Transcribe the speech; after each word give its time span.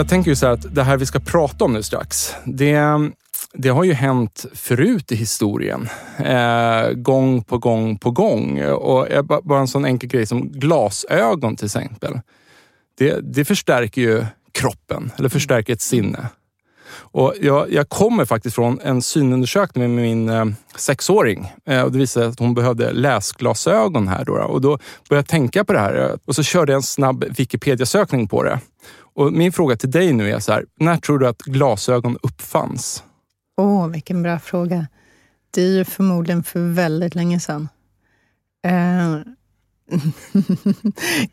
Jag 0.00 0.08
tänker 0.08 0.30
ju 0.30 0.36
så 0.36 0.46
här 0.46 0.52
att 0.52 0.74
det 0.74 0.82
här 0.82 0.96
vi 0.96 1.06
ska 1.06 1.20
prata 1.20 1.64
om 1.64 1.72
nu 1.72 1.82
strax, 1.82 2.34
det, 2.44 2.80
det 3.52 3.68
har 3.68 3.84
ju 3.84 3.92
hänt 3.92 4.46
förut 4.54 5.12
i 5.12 5.16
historien. 5.16 5.88
Eh, 6.18 6.90
gång 6.92 7.44
på 7.44 7.58
gång 7.58 7.98
på 7.98 8.10
gång. 8.10 8.62
Och 8.62 9.06
bara 9.42 9.60
en 9.60 9.68
sån 9.68 9.84
enkel 9.84 10.08
grej 10.08 10.26
som 10.26 10.52
glasögon 10.52 11.56
till 11.56 11.64
exempel. 11.64 12.20
Det, 12.98 13.20
det 13.20 13.44
förstärker 13.44 14.00
ju 14.00 14.24
kroppen, 14.52 15.12
eller 15.16 15.28
förstärker 15.28 15.72
ett 15.72 15.80
sinne. 15.80 16.28
Och 16.92 17.34
jag, 17.40 17.72
jag 17.72 17.88
kommer 17.88 18.24
faktiskt 18.24 18.54
från 18.54 18.80
en 18.80 19.02
synundersökning 19.02 19.94
med 19.94 20.04
min 20.04 20.28
eh, 20.28 20.44
sexåring. 20.76 21.52
Eh, 21.66 21.82
och 21.82 21.92
det 21.92 21.98
visade 21.98 22.26
sig 22.26 22.32
att 22.32 22.38
hon 22.38 22.54
behövde 22.54 22.92
läsglasögon 22.92 24.08
här. 24.08 24.24
Då, 24.24 24.32
och 24.32 24.60
då 24.60 24.78
började 25.08 25.18
jag 25.18 25.26
tänka 25.26 25.64
på 25.64 25.72
det 25.72 25.80
här 25.80 26.18
och 26.24 26.34
så 26.34 26.42
körde 26.42 26.72
jag 26.72 26.76
en 26.76 26.82
snabb 26.82 27.24
Wikipedia-sökning 27.24 28.28
på 28.28 28.42
det. 28.42 28.60
Och 29.20 29.32
min 29.32 29.52
fråga 29.52 29.76
till 29.76 29.90
dig 29.90 30.12
nu 30.12 30.30
är 30.30 30.38
så 30.38 30.52
här, 30.52 30.64
när 30.76 30.96
tror 30.96 31.18
du 31.18 31.28
att 31.28 31.42
glasögon 31.42 32.18
uppfanns? 32.22 33.04
Åh, 33.56 33.66
oh, 33.66 33.88
vilken 33.88 34.22
bra 34.22 34.38
fråga. 34.38 34.86
Det 35.50 35.62
är 35.62 35.68
ju 35.68 35.84
förmodligen 35.84 36.42
för 36.42 36.60
väldigt 36.72 37.14
länge 37.14 37.40
sedan. 37.40 37.68
Eh, 38.66 39.18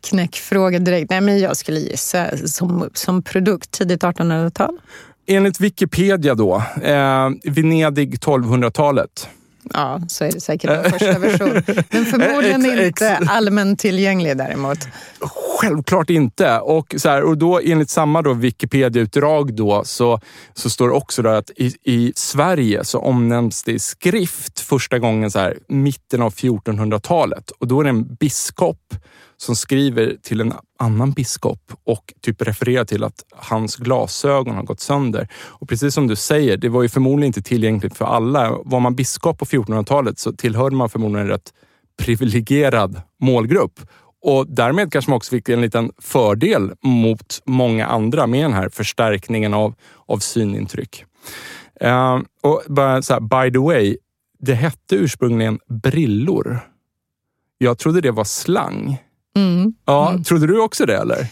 knäckfråga 0.00 0.78
direkt. 0.78 1.10
Nej, 1.10 1.20
men 1.20 1.38
jag 1.38 1.56
skulle 1.56 1.80
gissa 1.80 2.36
som, 2.36 2.90
som 2.94 3.22
produkt, 3.22 3.70
tidigt 3.70 4.02
1800-tal. 4.02 4.78
Enligt 5.26 5.60
Wikipedia 5.60 6.34
då, 6.34 6.56
eh, 6.82 7.30
Venedig 7.44 8.14
1200-talet. 8.14 9.28
Ja, 9.74 10.00
så 10.08 10.24
är 10.24 10.32
det 10.32 10.40
säkert 10.40 10.70
en 10.70 10.90
första 10.90 11.18
version. 11.18 11.62
Men 11.90 12.04
förmodligen 12.06 12.86
inte 12.86 13.16
allmänt 13.16 13.78
tillgänglig 13.78 14.36
däremot. 14.36 14.78
Självklart 15.60 16.10
inte. 16.10 16.58
Och, 16.58 16.94
så 16.98 17.08
här, 17.08 17.22
och 17.22 17.38
då 17.38 17.60
enligt 17.64 17.90
samma 17.90 18.22
då 18.22 18.32
Wikipedia-utdrag 18.32 19.54
då, 19.54 19.82
så, 19.84 20.20
så 20.54 20.70
står 20.70 20.88
det 20.88 20.94
också 20.94 21.22
där 21.22 21.34
att 21.34 21.50
i, 21.56 21.74
i 21.82 22.12
Sverige 22.16 22.84
så 22.84 22.98
omnämns 22.98 23.62
det 23.62 23.72
i 23.72 23.78
skrift 23.78 24.60
första 24.60 24.98
gången 24.98 25.30
så 25.30 25.38
här, 25.38 25.58
mitten 25.68 26.22
av 26.22 26.34
1400-talet. 26.34 27.50
Och 27.50 27.68
då 27.68 27.80
är 27.80 27.84
det 27.84 27.90
en 27.90 28.14
biskop 28.14 28.94
som 29.40 29.56
skriver 29.56 30.16
till 30.22 30.40
en 30.40 30.52
annan 30.78 31.12
biskop 31.12 31.72
och 31.84 32.14
typ 32.20 32.42
refererar 32.42 32.84
till 32.84 33.04
att 33.04 33.24
hans 33.36 33.76
glasögon 33.76 34.54
har 34.54 34.62
gått 34.62 34.80
sönder. 34.80 35.28
Och 35.34 35.68
precis 35.68 35.94
som 35.94 36.06
du 36.06 36.16
säger, 36.16 36.56
det 36.56 36.68
var 36.68 36.82
ju 36.82 36.88
förmodligen 36.88 37.26
inte 37.26 37.42
tillgängligt 37.42 37.96
för 37.96 38.04
alla. 38.04 38.58
Var 38.64 38.80
man 38.80 38.94
biskop 38.94 39.38
på 39.38 39.44
1400-talet 39.44 40.18
så 40.18 40.32
tillhörde 40.32 40.76
man 40.76 40.88
förmodligen 40.88 41.26
en 41.26 41.32
rätt 41.32 41.52
privilegierad 42.02 43.02
målgrupp. 43.20 43.80
Och 44.22 44.46
därmed 44.48 44.92
kanske 44.92 45.10
man 45.10 45.16
också 45.16 45.30
fick 45.30 45.48
en 45.48 45.60
liten 45.60 45.92
fördel 45.98 46.72
mot 46.82 47.42
många 47.44 47.86
andra 47.86 48.26
med 48.26 48.44
den 48.44 48.52
här 48.52 48.68
förstärkningen 48.68 49.54
av, 49.54 49.74
av 50.06 50.18
synintryck. 50.18 51.04
Uh, 51.84 52.20
och 52.42 52.62
bara 52.66 53.02
så 53.02 53.12
här, 53.12 53.20
by 53.20 53.52
the 53.52 53.58
way, 53.58 53.96
det 54.38 54.54
hette 54.54 54.96
ursprungligen 54.96 55.58
brillor. 55.68 56.60
Jag 57.58 57.78
trodde 57.78 58.00
det 58.00 58.10
var 58.10 58.24
slang. 58.24 58.98
Mm. 59.36 59.72
Ja, 59.84 60.10
mm. 60.10 60.24
Trodde 60.24 60.46
du 60.46 60.60
också 60.60 60.86
det 60.86 60.96
eller? 60.96 61.26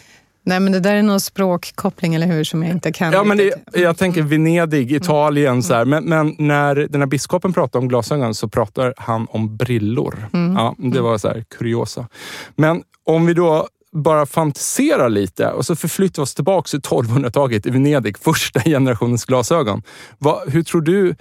Nej, 0.46 0.60
men 0.60 0.72
det 0.72 0.80
där 0.80 0.94
är 0.94 1.02
någon 1.02 1.20
språkkoppling, 1.20 2.14
eller 2.14 2.26
hur, 2.26 2.44
som 2.44 2.62
jag 2.62 2.72
inte 2.72 2.92
kan. 2.92 3.12
Ja, 3.12 3.24
men 3.24 3.36
det, 3.36 3.52
jag 3.72 3.98
tänker 3.98 4.22
Venedig, 4.22 4.90
mm. 4.90 5.02
Italien. 5.02 5.52
Mm. 5.52 5.62
Så 5.62 5.74
här. 5.74 5.84
Men, 5.84 6.04
men, 6.04 6.34
när 6.38 6.74
den 6.74 7.00
här 7.00 7.06
biskopen 7.06 7.52
pratar 7.52 7.78
om 7.78 7.88
glasögon 7.88 8.34
så 8.34 8.48
pratar 8.48 8.94
han 8.96 9.26
om 9.30 9.56
brillor. 9.56 10.28
Mm. 10.32 10.54
Ja, 10.54 10.74
det 10.78 11.00
var 11.00 11.18
så 11.18 11.28
här 11.28 11.44
kuriosa. 11.58 12.08
Men 12.56 12.82
om 13.04 13.26
vi 13.26 13.34
då 13.34 13.68
bara 13.92 14.26
fantiserar 14.26 15.08
lite 15.08 15.50
och 15.50 15.66
så 15.66 15.76
förflyttar 15.76 16.22
vi 16.22 16.24
oss 16.24 16.34
tillbaka 16.34 16.68
till 16.68 16.80
1200-talet 16.80 17.66
i 17.66 17.70
Venedig, 17.70 18.18
första 18.18 18.60
generationens 18.64 19.24
glasögon. 19.24 19.82
Va, 20.18 20.42
hur 20.46 20.62
tror 20.62 20.80
du 20.80 21.14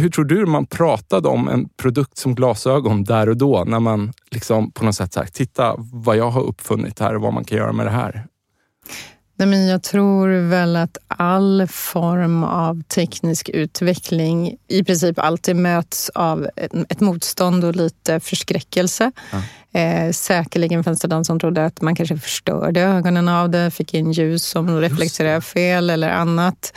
hur 0.00 0.10
tror 0.10 0.24
du 0.24 0.46
man 0.46 0.66
pratade 0.66 1.28
om 1.28 1.48
en 1.48 1.68
produkt 1.68 2.18
som 2.18 2.34
glasögon 2.34 3.04
där 3.04 3.28
och 3.28 3.36
då? 3.36 3.64
När 3.64 3.80
man 3.80 4.12
liksom 4.30 4.70
på 4.70 4.84
något 4.84 4.94
sätt 4.94 5.12
sagt, 5.12 5.34
titta 5.34 5.74
vad 5.78 6.16
jag 6.16 6.30
har 6.30 6.42
uppfunnit 6.42 6.98
här 6.98 7.14
och 7.14 7.22
vad 7.22 7.32
man 7.32 7.44
kan 7.44 7.58
göra 7.58 7.72
med 7.72 7.86
det 7.86 7.90
här. 7.90 8.26
Nej, 9.40 9.48
men 9.48 9.66
jag 9.66 9.82
tror 9.82 10.28
väl 10.28 10.76
att 10.76 10.98
all 11.06 11.66
form 11.70 12.44
av 12.44 12.82
teknisk 12.82 13.48
utveckling 13.48 14.56
i 14.68 14.84
princip 14.84 15.18
alltid 15.18 15.56
möts 15.56 16.10
av 16.14 16.48
ett 16.88 17.00
motstånd 17.00 17.64
och 17.64 17.76
lite 17.76 18.20
förskräckelse. 18.20 19.12
Ja. 19.32 19.80
Eh, 19.80 20.12
säkerligen 20.12 20.84
fanns 20.84 21.00
det 21.00 21.08
de 21.08 21.24
som 21.24 21.40
trodde 21.40 21.64
att 21.64 21.80
man 21.80 21.94
kanske 21.94 22.18
förstörde 22.18 22.80
ögonen 22.80 23.28
av 23.28 23.50
det, 23.50 23.70
fick 23.70 23.94
in 23.94 24.12
ljus 24.12 24.44
som 24.44 24.80
reflekterade 24.80 25.40
fel 25.40 25.90
eller 25.90 26.10
annat. 26.10 26.72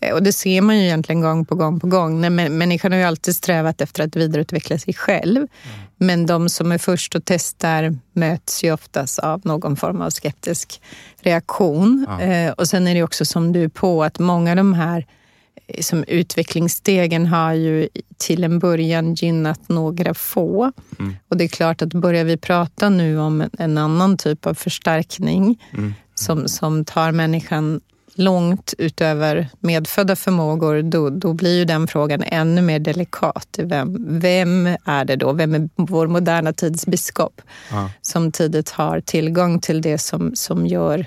Eh, 0.00 0.14
och 0.14 0.22
det 0.22 0.32
ser 0.32 0.60
man 0.60 0.78
ju 0.78 0.84
egentligen 0.84 1.20
gång 1.20 1.44
på 1.44 1.54
gång 1.54 1.80
på 1.80 1.86
gång. 1.86 2.20
Nej, 2.20 2.30
människan 2.30 2.92
har 2.92 2.98
ju 2.98 3.04
alltid 3.04 3.36
strävat 3.36 3.80
efter 3.80 4.04
att 4.04 4.16
vidareutveckla 4.16 4.78
sig 4.78 4.94
själv. 4.94 5.36
Mm. 5.36 5.48
Men 5.96 6.26
de 6.26 6.48
som 6.48 6.72
är 6.72 6.78
först 6.78 7.14
och 7.14 7.24
testar 7.24 7.98
möts 8.12 8.64
ju 8.64 8.72
oftast 8.72 9.18
av 9.18 9.40
någon 9.44 9.76
form 9.76 10.00
av 10.00 10.10
skeptisk 10.10 10.80
reaktion. 11.20 12.06
Eh, 12.20 12.52
och 12.52 12.68
sen 12.68 12.88
är 12.88 12.94
det 12.94 13.02
också 13.02 13.24
som 13.24 13.52
du 13.52 13.64
är 13.64 13.68
på 13.68 14.04
att 14.04 14.18
många 14.18 14.50
av 14.50 14.56
de 14.56 14.74
här 14.74 15.06
eh, 15.66 15.80
som 15.80 16.04
utvecklingsstegen 16.04 17.26
har 17.26 17.52
ju 17.52 17.88
till 18.16 18.44
en 18.44 18.58
början 18.58 19.14
gynnat 19.14 19.68
några 19.68 20.14
få. 20.14 20.72
Mm. 20.98 21.16
Och 21.28 21.36
det 21.36 21.44
är 21.44 21.48
klart 21.48 21.82
att 21.82 21.92
börjar 21.94 22.24
vi 22.24 22.36
prata 22.36 22.88
nu 22.88 23.18
om 23.18 23.44
en 23.58 23.78
annan 23.78 24.16
typ 24.16 24.46
av 24.46 24.54
förstärkning 24.54 25.62
mm. 25.72 25.94
Som, 26.14 26.48
som 26.48 26.84
tar 26.84 27.12
människan 27.12 27.80
långt 28.18 28.74
utöver 28.78 29.48
medfödda 29.60 30.16
förmågor, 30.16 30.82
då, 30.82 31.10
då 31.10 31.32
blir 31.32 31.58
ju 31.58 31.64
den 31.64 31.86
frågan 31.86 32.22
ännu 32.22 32.62
mer 32.62 32.78
delikat. 32.78 33.58
Vem, 33.62 34.18
vem 34.20 34.66
är 34.84 35.04
det 35.04 35.16
då? 35.16 35.32
Vem 35.32 35.54
är 35.54 35.68
vår 35.76 36.06
moderna 36.06 36.52
tids 36.52 36.86
biskop? 36.86 37.42
Ja. 37.70 37.90
Som 38.02 38.32
tidigt 38.32 38.70
har 38.70 39.00
tillgång 39.00 39.60
till 39.60 39.82
det 39.82 39.98
som, 39.98 40.34
som 40.34 40.66
gör 40.66 41.06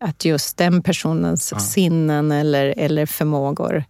att 0.00 0.24
just 0.24 0.56
den 0.56 0.82
personens 0.82 1.52
ja. 1.52 1.58
sinnen 1.58 2.32
eller, 2.32 2.74
eller 2.76 3.06
förmågor 3.06 3.84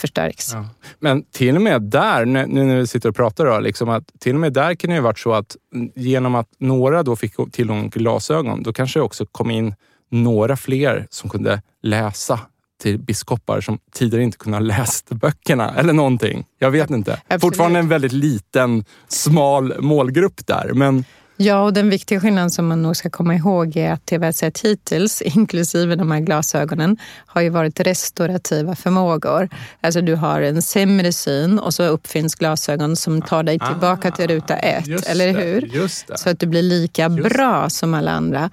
förstärks. 0.00 0.52
Ja. 0.52 0.68
Men 0.98 1.22
till 1.22 1.56
och 1.56 1.62
med 1.62 1.82
där, 1.82 2.24
nu 2.24 2.46
när 2.46 2.76
vi 2.76 2.86
sitter 2.86 3.08
och 3.08 3.16
pratar, 3.16 3.46
då, 3.46 3.60
liksom 3.60 3.88
att 3.88 4.20
till 4.20 4.34
och 4.34 4.40
med 4.40 4.52
där 4.52 4.74
kan 4.74 4.90
det 4.90 4.96
ju 4.96 5.02
varit 5.02 5.18
så 5.18 5.32
att 5.32 5.56
genom 5.94 6.34
att 6.34 6.48
några 6.58 7.02
då 7.02 7.16
fick 7.16 7.34
tillgång 7.52 7.90
till 7.90 8.02
glasögon, 8.02 8.62
då 8.62 8.72
kanske 8.72 8.98
det 8.98 9.02
också 9.02 9.26
kom 9.26 9.50
in 9.50 9.74
några 10.10 10.56
fler 10.56 11.06
som 11.10 11.30
kunde 11.30 11.62
läsa 11.82 12.40
till 12.82 12.98
biskopar 12.98 13.60
som 13.60 13.78
tidigare 13.92 14.24
inte 14.24 14.38
kunnat 14.38 14.62
läst 14.62 15.08
böckerna 15.08 15.74
eller 15.76 15.92
någonting. 15.92 16.44
Jag 16.58 16.70
vet 16.70 16.90
inte. 16.90 17.12
Absolut. 17.12 17.40
Fortfarande 17.40 17.78
en 17.78 17.88
väldigt 17.88 18.12
liten, 18.12 18.84
smal 19.08 19.74
målgrupp 19.80 20.46
där. 20.46 20.70
Men 20.74 21.04
Ja, 21.38 21.62
och 21.62 21.72
den 21.72 21.90
viktiga 21.90 22.20
skillnaden 22.20 22.50
som 22.50 22.66
man 22.66 22.82
nog 22.82 22.96
ska 22.96 23.10
komma 23.10 23.34
ihåg 23.34 23.76
är 23.76 23.92
att 23.92 24.06
det 24.06 24.32
sett 24.32 24.60
hittills, 24.60 25.22
inklusive 25.24 25.96
de 25.96 26.10
här 26.10 26.20
glasögonen, 26.20 26.96
har 27.26 27.40
ju 27.40 27.48
varit 27.48 27.80
restaurativa 27.80 28.76
förmågor. 28.76 29.48
Alltså 29.80 30.00
du 30.00 30.14
har 30.14 30.42
en 30.42 30.62
sämre 30.62 31.12
syn 31.12 31.58
och 31.58 31.74
så 31.74 31.82
uppfinns 31.82 32.34
glasögon 32.34 32.96
som 32.96 33.22
tar 33.22 33.42
dig 33.42 33.58
tillbaka 33.58 34.10
till 34.10 34.26
ruta 34.26 34.56
ett, 34.56 34.86
just 34.86 35.08
eller 35.08 35.26
det, 35.26 35.40
hur? 35.40 35.60
just 35.60 36.06
det. 36.06 36.18
Så 36.18 36.30
att 36.30 36.40
du 36.40 36.46
blir 36.46 36.62
lika 36.62 37.08
bra 37.08 37.70
som 37.70 37.94
alla 37.94 38.10
andra. 38.10 38.50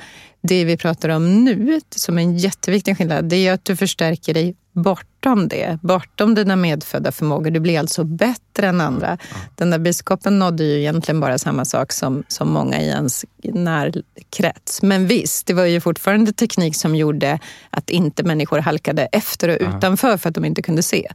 Det 0.48 0.66
vi 0.66 0.78
pratar 0.78 1.10
om 1.10 1.44
nu, 1.44 1.82
som 1.96 2.18
är 2.18 2.22
en 2.22 2.38
jätteviktig 2.38 2.98
skillnad, 2.98 3.26
det 3.26 3.48
är 3.48 3.54
att 3.54 3.66
du 3.66 3.76
förstärker 3.76 4.34
dig 4.34 4.56
bortom 4.74 5.48
det, 5.48 5.80
bortom 5.82 6.36
dina 6.36 6.56
medfödda 6.56 7.12
förmågor. 7.12 7.52
Du 7.52 7.60
blir 7.60 7.80
alltså 7.80 8.04
bättre 8.04 8.68
än 8.68 8.82
andra. 8.82 9.18
Den 9.56 9.70
där 9.70 9.80
biskopen 9.80 10.40
nådde 10.40 10.64
ju 10.64 10.80
egentligen 10.80 11.20
bara 11.20 11.38
samma 11.38 11.66
sak 11.66 11.92
som, 11.92 12.24
som 12.28 12.50
många 12.50 12.82
i 12.82 12.88
ens 12.88 13.26
närkrets. 13.44 14.82
Men 14.82 15.08
visst, 15.08 15.48
det 15.48 15.54
var 15.54 15.66
ju 15.66 15.82
fortfarande 15.82 16.34
teknik 16.34 16.76
som 16.76 16.96
gjorde 16.96 17.40
att 17.70 17.90
inte 17.90 18.24
människor 18.24 18.60
halkade 18.60 19.06
efter 19.06 19.50
och 19.50 19.58
utanför 19.76 20.18
för 20.18 20.30
att 20.30 20.36
de 20.36 20.46
inte 20.46 20.62
kunde 20.62 20.84
se. 20.84 21.12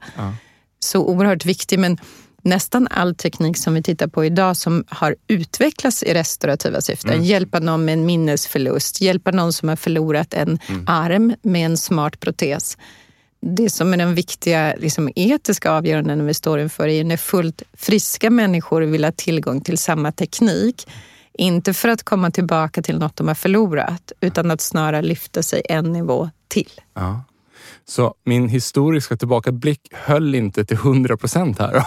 Så 0.80 1.06
oerhört 1.06 1.44
viktig. 1.44 1.78
Men 1.78 1.98
nästan 2.43 2.88
all 2.90 3.14
teknik 3.14 3.58
som 3.58 3.75
vi 3.75 3.82
tittar 3.82 4.06
på 4.06 4.25
idag 4.25 4.56
som 4.56 4.85
har 4.88 5.17
utvecklats 5.29 6.02
i 6.02 6.14
restaurativa 6.14 6.81
syften, 6.81 7.12
Mm. 7.12 7.25
hjälpa 7.25 7.58
någon 7.58 7.85
med 7.85 7.93
en 7.93 8.06
minnesförlust, 8.06 9.00
hjälpa 9.00 9.31
någon 9.31 9.52
som 9.52 9.69
har 9.69 9.76
förlorat 9.76 10.35
en 10.35 10.58
Mm. 10.69 10.85
arm 10.87 11.35
med 11.43 11.67
en 11.67 11.76
smart 11.76 12.20
protes. 12.20 12.76
Det 13.40 13.70
som 13.70 13.93
är 13.93 13.96
den 13.96 14.14
viktiga 14.14 14.75
liksom, 14.79 15.11
etiska 15.17 15.70
avgöranden 15.73 16.26
vi 16.26 16.35
står 16.35 16.61
inför 16.61 16.88
är 16.88 17.05
när 17.05 17.17
fullt 17.17 17.62
friska 17.76 18.31
människor 18.31 18.81
vill 18.82 19.05
ha 19.05 19.12
tillgång 19.12 19.61
till 19.61 19.79
samma 19.79 20.12
teknik. 20.12 20.87
Inte 21.32 21.75
för 21.75 21.88
att 21.88 22.02
komma 22.02 22.31
tillbaka 22.31 22.82
till 22.82 22.99
något 22.99 23.17
de 23.17 23.29
har 23.29 23.35
förlorat, 23.35 24.12
utan 24.20 24.50
att 24.50 24.61
snarare 24.61 25.02
lyfta 25.02 25.43
sig 25.43 25.62
en 25.69 25.93
nivå 25.93 26.31
till. 26.49 26.70
Ja. 26.94 27.25
Så 27.88 28.14
min 28.25 28.49
historiska 28.49 29.17
tillbakablick 29.17 29.81
höll 29.93 30.35
inte 30.35 30.64
till 30.64 30.76
100 30.76 31.17
procent 31.17 31.58
här. 31.58 31.82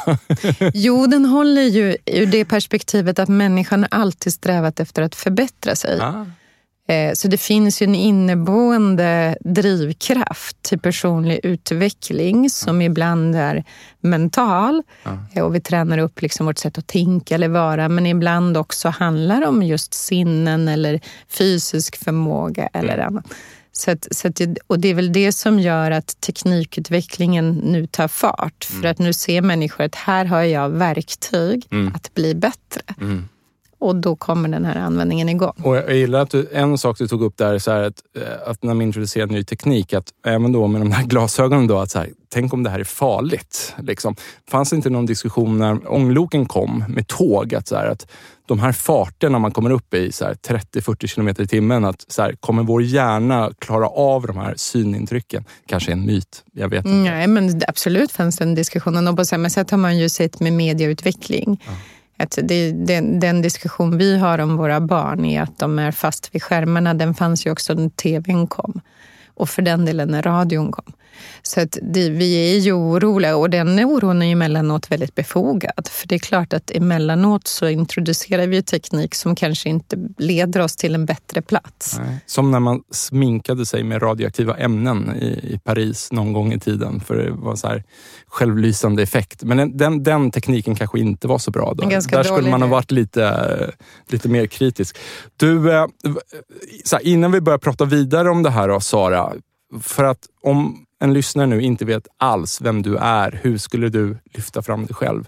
Jo, 0.73 1.07
den 1.07 1.25
håller 1.25 1.61
ju 1.61 1.97
ur 2.05 2.25
det 2.25 2.45
perspektivet 2.45 3.19
att 3.19 3.29
människan 3.29 3.85
alltid 3.91 4.33
strävat 4.33 4.79
efter 4.79 5.01
att 5.01 5.15
förbättra 5.15 5.75
sig. 5.75 5.97
Ja. 5.97 6.25
Eh, 6.93 7.13
Så 7.13 7.27
det 7.27 7.37
finns 7.37 7.81
ju 7.81 7.83
en 7.83 7.95
inneboende 7.95 9.37
drivkraft 9.41 10.57
till 10.61 10.79
personlig 10.79 11.39
utveckling 11.43 12.49
som 12.49 12.81
ibland 12.81 13.35
är 13.35 13.63
mental. 14.01 14.83
Eh, 15.33 15.43
Och 15.43 15.55
vi 15.55 15.61
tränar 15.61 15.97
upp 15.97 16.21
liksom 16.21 16.45
vårt 16.45 16.57
sätt 16.57 16.77
att 16.77 16.87
tänka 16.87 17.35
eller 17.35 17.47
vara, 17.49 17.89
men 17.89 18.05
ibland 18.05 18.57
också 18.57 18.89
handlar 18.89 19.47
om 19.47 19.63
just 19.63 19.93
sinnen 19.93 20.67
eller 20.67 20.99
fysisk 21.29 22.03
förmåga 22.03 22.69
eller 22.73 22.97
annat. 22.97 23.25
Så 23.71 23.91
att, 23.91 24.07
så 24.11 24.27
att, 24.27 24.41
och 24.67 24.79
det 24.79 24.87
är 24.87 24.93
väl 24.93 25.13
det 25.13 25.31
som 25.31 25.59
gör 25.59 25.91
att 25.91 26.21
teknikutvecklingen 26.21 27.51
nu 27.51 27.87
tar 27.87 28.07
fart. 28.07 28.63
För 28.63 28.87
att 28.87 28.99
nu 28.99 29.13
ser 29.13 29.41
människor 29.41 29.83
att 29.83 29.95
här 29.95 30.25
har 30.25 30.41
jag 30.41 30.69
verktyg 30.69 31.67
att 31.93 32.13
bli 32.13 32.35
bättre. 32.35 32.81
Och 33.79 33.95
då 33.95 34.15
kommer 34.15 34.49
den 34.49 34.65
här 34.65 34.75
användningen 34.75 35.29
igång. 35.29 35.53
Och 35.63 35.75
jag 35.75 35.95
gillar 35.95 36.19
att 36.19 36.29
du, 36.29 36.49
en 36.53 36.77
sak 36.77 36.97
du 36.97 37.07
tog 37.07 37.21
upp 37.21 37.37
där, 37.37 37.59
så 37.59 37.71
att, 37.71 38.03
eh, 38.15 38.49
att 38.49 38.63
när 38.63 38.73
man 38.73 38.81
introducerar 38.81 39.27
ny 39.27 39.43
teknik, 39.43 39.93
att 39.93 40.07
även 40.25 40.51
då 40.51 40.67
med 40.67 40.81
de 40.81 40.91
här 40.91 41.03
glasögonen, 41.03 41.67
då, 41.67 41.79
att 41.79 41.91
så 41.91 41.99
här, 41.99 42.09
tänk 42.29 42.53
om 42.53 42.63
det 42.63 42.69
här 42.69 42.79
är 42.79 42.83
farligt. 42.83 43.75
Liksom. 43.79 44.15
Fanns 44.49 44.69
det 44.69 44.75
inte 44.75 44.89
någon 44.89 45.05
diskussion 45.05 45.57
när 45.57 45.93
ångloken 45.93 46.45
kom 46.45 46.83
med 46.87 47.07
tåg, 47.07 47.55
att, 47.55 47.67
så 47.67 47.75
här, 47.75 47.87
att 47.87 48.07
de 48.51 48.59
här 48.59 48.71
farterna 48.71 49.39
man 49.39 49.51
kommer 49.51 49.69
upp 49.69 49.93
i, 49.93 50.11
så 50.11 50.25
här 50.25 50.33
30-40 50.33 51.07
kilometer 51.07 51.43
i 51.43 51.47
timmen, 51.47 51.85
att 51.85 52.05
så 52.07 52.21
här, 52.21 52.33
kommer 52.33 52.63
vår 52.63 52.83
hjärna 52.83 53.51
klara 53.59 53.87
av 53.87 54.27
de 54.27 54.37
här 54.37 54.53
synintrycken? 54.57 55.45
Kanske 55.65 55.91
en 55.91 56.05
myt, 56.05 56.43
jag 56.53 56.69
vet 56.69 56.85
inte. 56.85 57.11
Nej, 57.11 57.27
men 57.27 57.61
absolut 57.67 58.11
fanns 58.11 58.37
den 58.37 58.55
diskussionen. 58.55 59.07
Och 59.07 59.17
på 59.17 59.25
samma 59.25 59.49
sätt 59.49 59.71
har 59.71 59.77
man 59.77 59.97
ju 59.97 60.09
sett 60.09 60.39
med 60.39 60.53
mediautveckling. 60.53 61.63
Att 62.17 62.39
det, 62.43 62.71
den, 62.71 63.19
den 63.19 63.41
diskussion 63.41 63.97
vi 63.97 64.17
har 64.17 64.39
om 64.39 64.57
våra 64.57 64.81
barn 64.81 65.25
är 65.25 65.41
att 65.41 65.59
de 65.59 65.79
är 65.79 65.91
fast 65.91 66.35
vid 66.35 66.43
skärmarna. 66.43 66.93
Den 66.93 67.13
fanns 67.13 67.45
ju 67.45 67.51
också 67.51 67.73
när 67.73 67.89
tvn 67.89 68.47
kom. 68.47 68.81
Och 69.33 69.49
för 69.49 69.61
den 69.61 69.85
delen 69.85 70.09
när 70.09 70.21
radion 70.21 70.71
kom. 70.71 70.93
Så 71.41 71.61
att 71.61 71.77
det, 71.81 72.09
vi 72.09 72.55
är 72.55 72.59
ju 72.59 72.73
oroliga 72.73 73.35
och 73.37 73.49
den 73.49 73.79
oron 73.79 74.21
är 74.21 74.25
ju 74.25 74.31
emellanåt 74.31 74.91
väldigt 74.91 75.15
befogad. 75.15 75.87
För 75.87 76.07
det 76.07 76.15
är 76.15 76.19
klart 76.19 76.53
att 76.53 76.71
emellanåt 76.71 77.47
så 77.47 77.67
introducerar 77.67 78.47
vi 78.47 78.63
teknik 78.63 79.15
som 79.15 79.35
kanske 79.35 79.69
inte 79.69 79.97
leder 80.17 80.59
oss 80.59 80.75
till 80.75 80.95
en 80.95 81.05
bättre 81.05 81.41
plats. 81.41 81.99
Nej. 81.99 82.17
Som 82.25 82.51
när 82.51 82.59
man 82.59 82.83
sminkade 82.91 83.65
sig 83.65 83.83
med 83.83 84.01
radioaktiva 84.01 84.57
ämnen 84.57 85.15
i, 85.15 85.25
i 85.25 85.59
Paris 85.63 86.11
någon 86.11 86.33
gång 86.33 86.53
i 86.53 86.59
tiden. 86.59 86.99
För 86.99 87.15
det 87.15 87.31
var 87.31 87.55
så 87.55 87.67
här 87.67 87.83
självlysande 88.27 89.03
effekt. 89.03 89.43
Men 89.43 89.57
den, 89.57 89.77
den, 89.77 90.03
den 90.03 90.31
tekniken 90.31 90.75
kanske 90.75 90.99
inte 90.99 91.27
var 91.27 91.37
så 91.37 91.51
bra. 91.51 91.73
Då. 91.73 91.87
Ganska 91.87 92.17
Där 92.17 92.23
skulle 92.23 92.49
man 92.49 92.61
ha 92.61 92.69
varit 92.69 92.91
lite, 92.91 93.71
lite 94.07 94.29
mer 94.29 94.45
kritisk. 94.47 94.97
Du, 95.37 95.71
eh, 95.73 95.87
så 96.85 96.95
här, 96.95 97.07
innan 97.07 97.31
vi 97.31 97.41
börjar 97.41 97.59
prata 97.59 97.85
vidare 97.85 98.29
om 98.29 98.43
det 98.43 98.49
här 98.49 98.67
då, 98.67 98.79
Sara. 98.79 99.33
För 99.81 100.03
att 100.03 100.19
om 100.41 100.85
en 101.01 101.13
lyssnare 101.13 101.47
nu 101.47 101.61
inte 101.61 101.85
vet 101.85 102.07
alls 102.17 102.61
vem 102.61 102.81
du 102.81 102.97
är, 102.97 103.39
hur 103.43 103.57
skulle 103.57 103.89
du 103.89 104.17
lyfta 104.33 104.61
fram 104.61 104.85
dig 104.85 104.95
själv? 104.95 105.27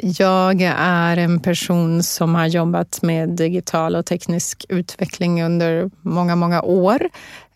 Jag 0.00 0.62
är 0.76 1.16
en 1.16 1.40
person 1.40 2.02
som 2.02 2.34
har 2.34 2.46
jobbat 2.46 3.02
med 3.02 3.28
digital 3.28 3.96
och 3.96 4.06
teknisk 4.06 4.66
utveckling 4.68 5.42
under 5.42 5.90
många, 6.02 6.36
många 6.36 6.62
år 6.62 7.08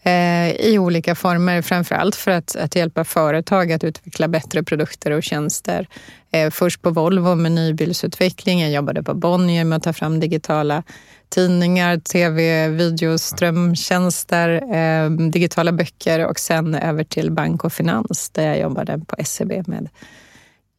eh, 0.02 0.50
i 0.50 0.78
olika 0.78 1.14
former. 1.14 1.62
Framför 1.62 1.94
allt 1.94 2.16
för 2.16 2.30
att, 2.30 2.56
att 2.56 2.76
hjälpa 2.76 3.04
företag 3.04 3.72
att 3.72 3.84
utveckla 3.84 4.28
bättre 4.28 4.62
produkter 4.62 5.10
och 5.10 5.22
tjänster. 5.22 5.86
Eh, 6.30 6.50
först 6.50 6.82
på 6.82 6.90
Volvo 6.90 7.34
med 7.34 7.52
nybilsutveckling. 7.52 8.60
Jag 8.60 8.70
jobbade 8.70 9.02
på 9.02 9.14
Bonnier 9.14 9.64
med 9.64 9.76
att 9.76 9.82
ta 9.82 9.92
fram 9.92 10.20
digitala 10.20 10.82
tidningar, 11.28 11.98
tv, 11.98 12.68
video, 12.68 13.18
strömtjänster, 13.18 14.48
eh, 14.74 15.10
digitala 15.10 15.72
böcker 15.72 16.26
och 16.26 16.38
sen 16.38 16.74
över 16.74 17.04
till 17.04 17.30
bank 17.30 17.64
och 17.64 17.72
finans 17.72 18.30
där 18.30 18.46
jag 18.46 18.60
jobbade 18.60 18.98
på 19.06 19.16
SEB 19.24 19.68
med 19.68 19.88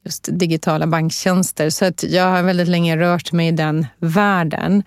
just 0.05 0.29
digitala 0.31 0.87
banktjänster. 0.87 1.69
Så 1.69 1.85
att 1.85 2.03
jag 2.03 2.23
har 2.23 2.43
väldigt 2.43 2.67
länge 2.67 2.97
rört 2.97 3.31
mig 3.31 3.47
i 3.47 3.51
den 3.51 3.87
världen. 3.99 4.83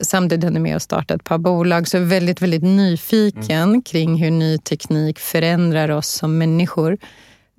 Samtidigt 0.00 0.44
är 0.44 0.52
jag 0.52 0.62
med 0.62 0.76
och 0.76 0.82
startat 0.82 1.20
ett 1.20 1.24
par 1.24 1.38
bolag. 1.38 1.88
Så 1.88 1.96
jag 1.96 2.02
är 2.02 2.06
väldigt, 2.06 2.42
väldigt 2.42 2.62
nyfiken 2.62 3.82
kring 3.82 4.16
hur 4.16 4.30
ny 4.30 4.58
teknik 4.58 5.18
förändrar 5.18 5.88
oss 5.88 6.08
som 6.08 6.38
människor. 6.38 6.98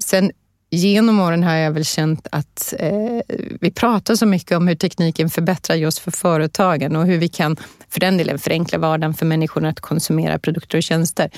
Sen 0.04 0.32
genom 0.78 1.20
åren 1.20 1.44
har 1.44 1.56
jag 1.56 1.72
väl 1.72 1.86
känt 1.86 2.28
att 2.32 2.74
eh, 2.80 3.22
vi 3.62 3.72
pratar 3.72 4.16
så 4.16 4.26
mycket 4.26 4.58
om 4.58 4.68
hur 4.68 4.76
tekniken 4.76 5.30
förbättrar 5.30 5.76
just 5.76 6.00
för 6.00 6.12
företagen 6.12 6.96
och 6.96 7.06
hur 7.06 7.18
vi 7.18 7.28
kan 7.28 7.58
för 7.90 8.00
den 8.00 8.18
delen 8.18 8.40
förenkla 8.40 8.78
vardagen 8.78 9.14
för 9.14 9.26
människorna 9.26 9.70
att 9.70 9.80
konsumera 9.80 10.40
produkter 10.40 10.78
och 10.78 10.84
tjänster. 10.84 11.30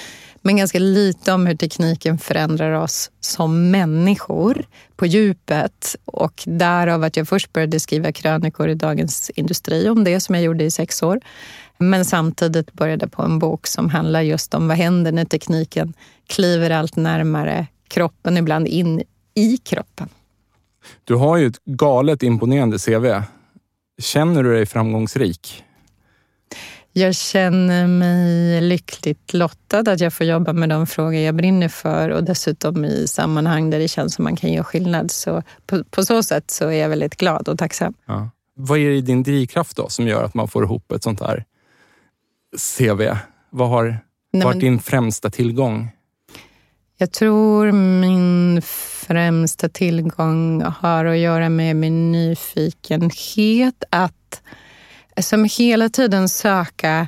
Men 0.42 0.58
ganska 0.58 0.80
lite 0.80 1.32
om 1.32 1.46
hur 1.46 1.56
tekniken 1.56 2.18
förändrar 2.18 2.72
oss 2.72 3.12
som 3.20 3.72
människor 3.72 4.66
på 4.96 5.06
djupet. 5.06 5.96
Och 6.06 6.44
därav 6.46 7.04
att 7.04 7.18
jag 7.18 7.28
först 7.28 7.54
började 7.54 7.80
skriva 7.80 8.12
krönikor 8.12 8.70
i 8.70 8.76
Dagens 8.76 9.32
Industri 9.36 9.90
om 9.90 10.04
det 10.04 10.20
som 10.20 10.36
jag 10.36 10.44
gjorde 10.44 10.64
i 10.64 10.72
sex 10.72 11.04
år. 11.04 11.20
Men 11.78 12.06
samtidigt 12.06 12.74
började 12.74 13.08
på 13.08 13.22
en 13.22 13.40
bok 13.40 13.68
som 13.68 13.90
handlar 13.90 14.22
just 14.22 14.54
om 14.54 14.68
vad 14.68 14.78
händer 14.78 15.12
när 15.12 15.26
tekniken 15.26 15.94
kliver 16.28 16.70
allt 16.70 16.96
närmare 16.96 17.68
kroppen, 17.88 18.38
ibland 18.38 18.68
in 18.68 19.04
i 19.34 19.58
kroppen. 19.58 20.10
Du 21.04 21.16
har 21.16 21.38
ju 21.38 21.48
ett 21.48 21.66
galet 21.66 22.24
imponerande 22.24 22.78
CV. 22.80 23.06
Känner 24.02 24.44
du 24.44 24.54
dig 24.54 24.66
framgångsrik? 24.66 25.64
Jag 26.94 27.16
känner 27.16 27.88
mig 27.88 28.62
lyckligt 28.62 29.34
lottad 29.34 29.80
att 29.92 30.00
jag 30.00 30.14
får 30.14 30.26
jobba 30.28 30.54
med 30.54 30.70
de 30.70 30.88
frågor 30.88 31.14
jag 31.14 31.36
brinner 31.36 31.68
för 31.70 32.10
och 32.10 32.24
dessutom 32.24 32.86
i 32.86 33.08
sammanhang 33.08 33.70
där 33.70 33.80
det 33.80 33.88
känns 33.88 34.14
som 34.16 34.24
man 34.24 34.36
kan 34.36 34.54
göra 34.54 34.64
skillnad. 34.64 35.12
Så 35.12 35.44
på, 35.66 35.84
på 35.84 36.06
så 36.06 36.24
sätt 36.24 36.52
så 36.52 36.68
är 36.68 36.72
jag 36.82 36.90
väldigt 36.90 37.16
glad 37.18 37.48
och 37.50 37.58
tacksam. 37.60 37.94
Ja. 38.06 38.30
Vad 38.56 38.80
är 38.80 38.90
det 38.90 38.96
i 38.96 39.02
din 39.02 39.24
drivkraft 39.24 39.78
då 39.78 39.90
som 39.90 40.08
gör 40.08 40.24
att 40.24 40.34
man 40.34 40.48
får 40.48 40.64
ihop 40.64 40.92
ett 40.92 41.04
sånt 41.04 41.20
här 41.22 41.46
CV? 42.78 43.02
Vad 43.50 43.70
har 43.70 43.84
Nej, 44.34 44.44
varit 44.44 44.56
men- 44.56 44.60
din 44.60 44.80
främsta 44.80 45.30
tillgång? 45.30 45.90
Jag 47.02 47.12
tror 47.12 47.72
min 47.72 48.62
främsta 49.08 49.70
tillgång 49.70 50.62
har 50.62 51.06
att 51.06 51.18
göra 51.18 51.50
med 51.50 51.76
min 51.76 52.12
nyfikenhet 52.12 53.84
att 53.90 54.42
som 55.22 55.48
hela 55.58 55.90
tiden 55.90 56.30
söka 56.30 57.08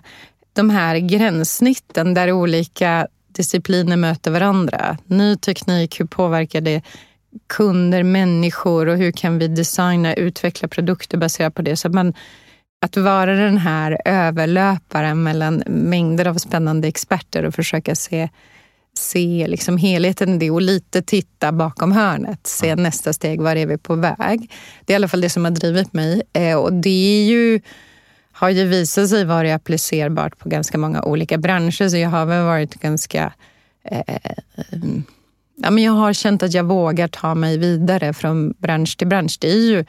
de 0.53 0.69
här 0.69 0.97
gränssnitten 0.97 2.13
där 2.13 2.31
olika 2.31 3.07
discipliner 3.27 3.97
möter 3.97 4.31
varandra. 4.31 4.97
Ny 5.05 5.37
teknik, 5.37 5.99
hur 5.99 6.05
påverkar 6.05 6.61
det 6.61 6.81
kunder, 7.47 8.03
människor 8.03 8.87
och 8.87 8.97
hur 8.97 9.11
kan 9.11 9.39
vi 9.39 9.47
designa, 9.47 10.13
utveckla 10.13 10.67
produkter 10.67 11.17
baserat 11.17 11.55
på 11.55 11.61
det. 11.61 11.75
Så 11.75 11.89
man, 11.89 12.13
att 12.85 12.97
vara 12.97 13.35
den 13.35 13.57
här 13.57 14.01
överlöparen 14.05 15.23
mellan 15.23 15.63
mängder 15.67 16.27
av 16.27 16.35
spännande 16.35 16.87
experter 16.87 17.45
och 17.45 17.55
försöka 17.55 17.95
se, 17.95 18.29
se 18.97 19.47
liksom 19.47 19.77
helheten 19.77 20.33
i 20.33 20.37
det 20.37 20.51
och 20.51 20.61
lite 20.61 21.01
titta 21.01 21.51
bakom 21.51 21.91
hörnet. 21.91 22.47
Se 22.47 22.69
mm. 22.69 22.83
nästa 22.83 23.13
steg, 23.13 23.41
var 23.41 23.55
är 23.55 23.65
vi 23.65 23.77
på 23.77 23.95
väg? 23.95 24.51
Det 24.85 24.93
är 24.93 24.95
i 24.95 24.95
alla 24.95 25.07
fall 25.07 25.21
det 25.21 25.29
som 25.29 25.45
har 25.45 25.51
drivit 25.51 25.93
mig. 25.93 26.21
Eh, 26.33 26.57
och 26.57 26.73
det 26.73 27.19
är 27.19 27.25
ju, 27.25 27.61
har 28.31 28.49
ju 28.49 28.65
visat 28.65 29.09
sig 29.09 29.25
vara 29.25 29.55
applicerbart 29.55 30.37
på 30.37 30.49
ganska 30.49 30.77
många 30.77 31.01
olika 31.01 31.37
branscher. 31.37 31.89
Så 31.89 31.97
jag 31.97 32.09
har 32.09 32.25
väl 32.25 32.45
varit 32.45 32.75
ganska 32.75 33.33
eh, 33.83 34.15
ja, 35.55 35.71
men 35.71 35.83
jag 35.83 35.93
har 35.93 36.13
känt 36.13 36.43
att 36.43 36.53
jag 36.53 36.63
vågar 36.63 37.07
ta 37.07 37.35
mig 37.35 37.57
vidare 37.57 38.13
från 38.13 38.53
bransch 38.57 38.97
till 38.97 39.07
bransch. 39.07 39.37
Det 39.41 39.51
är 39.51 39.67
ju, 39.67 39.85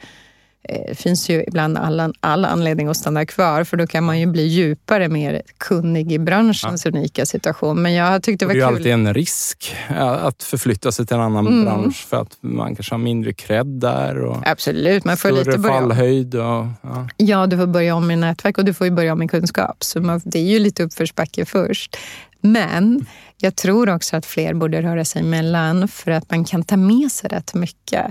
eh, 0.69 0.95
finns 0.95 1.29
ju 1.29 1.43
ibland 1.47 1.77
all, 1.77 2.13
all 2.19 2.45
anledning 2.45 2.87
att 2.87 2.97
stanna 2.97 3.25
kvar 3.25 3.63
för 3.63 3.77
då 3.77 3.87
kan 3.87 4.03
man 4.03 4.19
ju 4.19 4.25
bli 4.25 4.43
djupare, 4.43 5.09
mer 5.09 5.41
kunnig 5.57 6.11
i 6.11 6.19
branschens 6.19 6.85
ja. 6.85 6.91
unika 6.91 7.25
situation. 7.25 7.81
Men 7.81 7.93
jag 7.93 8.23
tyckte 8.23 8.45
det 8.45 8.47
var 8.47 8.53
kul. 8.53 8.59
Det 8.59 8.65
är 8.65 8.69
ju 8.69 8.75
alltid 8.75 8.91
en 8.91 9.13
risk 9.13 9.75
att 10.21 10.43
förflytta 10.43 10.91
sig 10.91 11.05
till 11.05 11.15
en 11.15 11.21
annan 11.21 11.47
mm. 11.47 11.65
bransch 11.65 12.05
för 12.09 12.17
att 12.17 12.37
man 12.41 12.75
kanske 12.75 12.93
har 12.93 12.99
mindre 12.99 13.33
cred 13.33 13.67
där. 13.67 14.17
Och 14.17 14.47
Absolut, 14.47 15.05
man 15.05 15.17
får 15.17 15.31
lite 15.31 15.57
börja 15.57 15.79
fallhöjd. 15.79 16.35
Och, 16.35 16.65
ja. 16.81 17.07
ja, 17.17 17.47
du 17.47 17.57
får 17.57 17.67
börja 17.67 17.95
om 17.95 18.11
i 18.11 18.15
nätverk 18.15 18.57
och 18.57 18.65
du 18.65 18.73
får 18.73 18.89
börja 18.89 19.13
om 19.13 19.21
i 19.21 19.27
kunskap. 19.27 19.83
Så 19.83 20.01
man, 20.01 20.21
det 20.25 20.39
är 20.39 20.43
ju 20.43 20.59
lite 20.59 20.83
uppförsbacke 20.83 21.45
först. 21.45 21.97
Men 22.41 23.05
jag 23.37 23.55
tror 23.55 23.89
också 23.89 24.17
att 24.17 24.25
fler 24.25 24.53
borde 24.53 24.81
röra 24.81 25.05
sig 25.05 25.21
emellan 25.21 25.87
för 25.87 26.11
att 26.11 26.31
man 26.31 26.45
kan 26.45 26.63
ta 26.63 26.77
med 26.77 27.11
sig 27.11 27.29
rätt 27.29 27.53
mycket. 27.53 28.05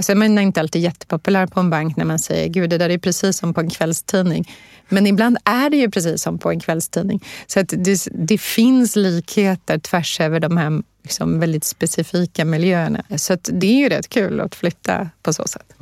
Sen 0.00 0.22
är 0.22 0.28
man 0.28 0.38
inte 0.38 0.60
alltid 0.60 0.82
jättepopulär 0.82 1.46
på 1.46 1.60
en 1.60 1.70
bank 1.70 1.96
när 1.96 2.04
man 2.04 2.18
säger 2.18 2.48
gud 2.48 2.70
det 2.70 2.78
där 2.78 2.90
är 2.90 2.98
precis 2.98 3.36
som 3.36 3.54
på 3.54 3.60
en 3.60 3.70
kvällstidning. 3.70 4.52
Men 4.88 5.06
ibland 5.06 5.38
är 5.44 5.70
det 5.70 5.76
ju 5.76 5.90
precis 5.90 6.22
som 6.22 6.38
på 6.38 6.50
en 6.50 6.60
kvällstidning. 6.60 7.24
Så 7.46 7.60
att 7.60 7.68
det, 7.76 8.08
det 8.12 8.38
finns 8.38 8.96
likheter 8.96 9.78
tvärs 9.78 10.20
över 10.20 10.40
de 10.40 10.56
här 10.56 10.82
liksom 11.02 11.40
väldigt 11.40 11.64
specifika 11.64 12.44
miljöerna. 12.44 13.04
Så 13.16 13.36
det 13.42 13.66
är 13.66 13.78
ju 13.78 13.88
rätt 13.88 14.08
kul 14.08 14.40
att 14.40 14.54
flytta 14.54 15.10
på 15.22 15.32
så 15.32 15.44
sätt. 15.46 15.74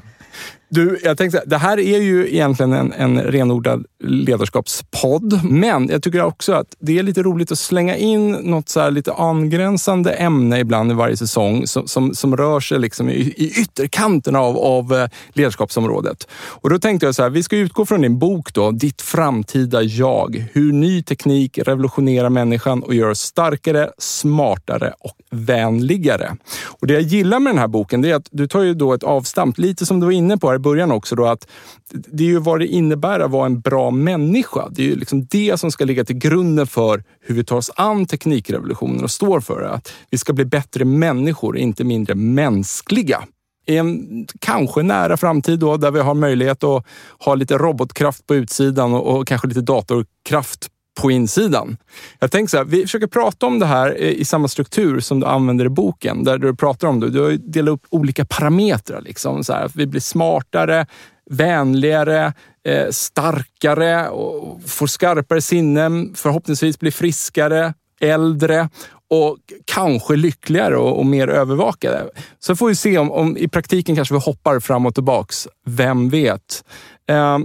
Du, 0.73 1.01
jag 1.03 1.19
tänkte, 1.19 1.43
det 1.47 1.57
här 1.57 1.81
är 1.81 1.99
ju 1.99 2.35
egentligen 2.35 2.73
en, 2.73 2.93
en 2.93 3.23
renodlad 3.23 3.85
ledarskapspodd, 4.05 5.41
men 5.45 5.89
jag 5.89 6.03
tycker 6.03 6.23
också 6.23 6.53
att 6.53 6.67
det 6.79 6.99
är 6.99 7.03
lite 7.03 7.23
roligt 7.23 7.53
att 7.53 7.59
slänga 7.59 7.97
in 7.97 8.31
något 8.31 8.69
så 8.69 8.91
lite 8.91 9.13
angränsande 9.13 10.13
ämne 10.13 10.61
ibland 10.61 10.91
i 10.91 10.95
varje 10.95 11.17
säsong 11.17 11.67
som, 11.67 11.89
som, 11.89 12.15
som 12.15 12.37
rör 12.37 12.61
sig 12.61 12.79
liksom 12.79 13.11
i, 13.11 13.15
i 13.15 13.53
ytterkanten 13.61 14.37
av, 14.37 14.59
av 14.59 14.95
eh, 14.95 15.09
ledarskapsområdet. 15.33 16.29
Och 16.33 16.71
då 16.71 16.79
tänkte 16.79 17.07
jag 17.07 17.15
så 17.15 17.23
här, 17.23 17.31
vi 17.31 17.43
ska 17.43 17.57
utgå 17.57 17.87
från 17.87 18.01
din 18.01 18.19
bok 18.19 18.55
då, 18.55 18.71
Ditt 18.71 19.03
framtida 19.03 19.83
jag. 19.83 20.45
Hur 20.53 20.73
ny 20.73 21.03
teknik 21.03 21.59
revolutionerar 21.59 22.31
människan 22.31 22.83
och 22.83 22.95
gör 22.95 23.11
oss 23.11 23.21
starkare, 23.21 23.91
smartare 23.99 24.95
och 25.01 25.17
vänligare. 25.31 26.37
Och 26.65 26.87
det 26.87 26.93
jag 26.93 27.03
gillar 27.03 27.41
med 27.41 27.53
den 27.53 27.59
här 27.59 27.69
boken 27.69 28.05
är 28.05 28.15
att 28.15 28.29
du 28.31 28.49
tar 28.49 28.63
ju 28.63 28.75
då 28.75 28.93
ett 28.93 29.03
avstamp, 29.03 29.59
lite 29.59 29.87
som 29.87 30.01
du 30.01 30.07
var 30.07 30.13
inne 30.13 30.39
på 30.39 30.60
början 30.61 30.93
också, 30.93 31.17
då, 31.17 31.27
att 31.27 31.49
det 31.93 32.25
är 32.25 32.29
ju 32.29 32.39
vad 32.39 32.59
det 32.59 32.67
innebär 32.67 33.21
att 33.21 33.31
vara 33.31 33.47
en 33.47 33.61
bra 33.61 33.91
människa. 33.91 34.69
Det 34.71 34.83
är 34.83 34.87
ju 34.87 34.97
liksom 34.97 35.25
det 35.25 35.61
som 35.61 35.71
ska 35.71 35.85
ligga 35.85 36.05
till 36.05 36.19
grunden 36.19 36.67
för 36.67 37.05
hur 37.21 37.35
vi 37.35 37.45
tar 37.45 37.57
oss 37.57 37.71
an 37.77 38.07
teknikrevolutionen 38.07 39.05
och 39.05 39.11
står 39.11 39.41
för 39.41 39.61
det. 39.61 39.71
Att 39.71 39.93
vi 40.11 40.19
ska 40.19 40.33
bli 40.33 40.45
bättre 40.45 40.85
människor, 40.85 41.59
inte 41.59 41.85
mindre 41.85 42.15
mänskliga 42.15 43.25
i 43.67 43.77
en 43.77 44.27
kanske 44.41 44.83
nära 44.83 45.17
framtid 45.17 45.59
då, 45.59 45.77
där 45.77 45.91
vi 45.91 46.01
har 46.01 46.15
möjlighet 46.15 46.65
att 46.65 46.85
ha 47.19 47.35
lite 47.35 47.59
robotkraft 47.59 48.27
på 48.27 48.35
utsidan 48.35 48.95
och, 48.95 49.17
och 49.17 49.27
kanske 49.27 49.49
lite 49.49 49.61
datorkraft 49.61 50.69
på 51.01 51.11
insidan. 51.11 51.77
Jag 52.19 52.31
tänker 52.31 52.51
så 52.51 52.57
här, 52.57 52.65
vi 52.65 52.83
försöker 52.83 53.07
prata 53.07 53.47
om 53.47 53.59
det 53.59 53.67
här 53.67 53.97
i 53.97 54.25
samma 54.25 54.49
struktur 54.49 55.01
som 55.01 55.21
du 55.21 55.27
använder 55.27 55.65
i 55.65 55.69
boken, 55.69 56.25
där 56.25 56.39
du 56.39 56.55
pratar 56.55 56.89
om 56.89 57.01
det. 57.01 57.11
Du 57.11 57.21
har 57.21 57.31
delat 57.31 57.73
upp 57.73 57.87
olika 57.91 58.25
parametrar. 58.25 59.01
Liksom, 59.01 59.45
så 59.45 59.53
här, 59.53 59.65
att 59.65 59.77
vi 59.77 59.87
blir 59.87 60.01
smartare, 60.01 60.87
vänligare, 61.31 62.33
eh, 62.65 62.91
starkare 62.91 64.09
och 64.09 64.61
får 64.67 64.87
skarpare 64.87 65.41
sinnen, 65.41 66.15
förhoppningsvis 66.15 66.79
blir 66.79 66.91
friskare, 66.91 67.75
äldre 68.01 68.69
och 69.11 69.39
kanske 69.65 70.17
lyckligare 70.17 70.77
och, 70.77 70.99
och, 70.99 71.07
mer 71.07 71.29
övervakade. 71.29 72.11
Så 72.39 72.57
får 72.57 72.69
vi 72.69 72.75
se 72.75 72.99
om, 72.99 73.11
om 73.11 73.37
i 73.37 73.49
praktiken 73.49 73.97
kanske 73.97 74.15
vi 74.15 74.21
hoppar 74.21 74.61
fram 74.61 74.87
och 74.87 74.95
tillbaks. 74.95 75.49
Vem 75.67 76.09
vet? 76.09 76.65
Eh, 77.09 77.39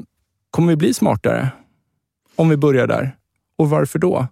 kommer 0.51 0.67
vi 0.67 0.75
bli 0.75 0.93
smartare? 0.93 1.49
Om 2.35 2.49
vi 2.49 2.57
börjar 2.57 2.87
där. 2.87 3.15
Och 3.57 3.69
varför 3.69 3.99
då? 3.99 4.27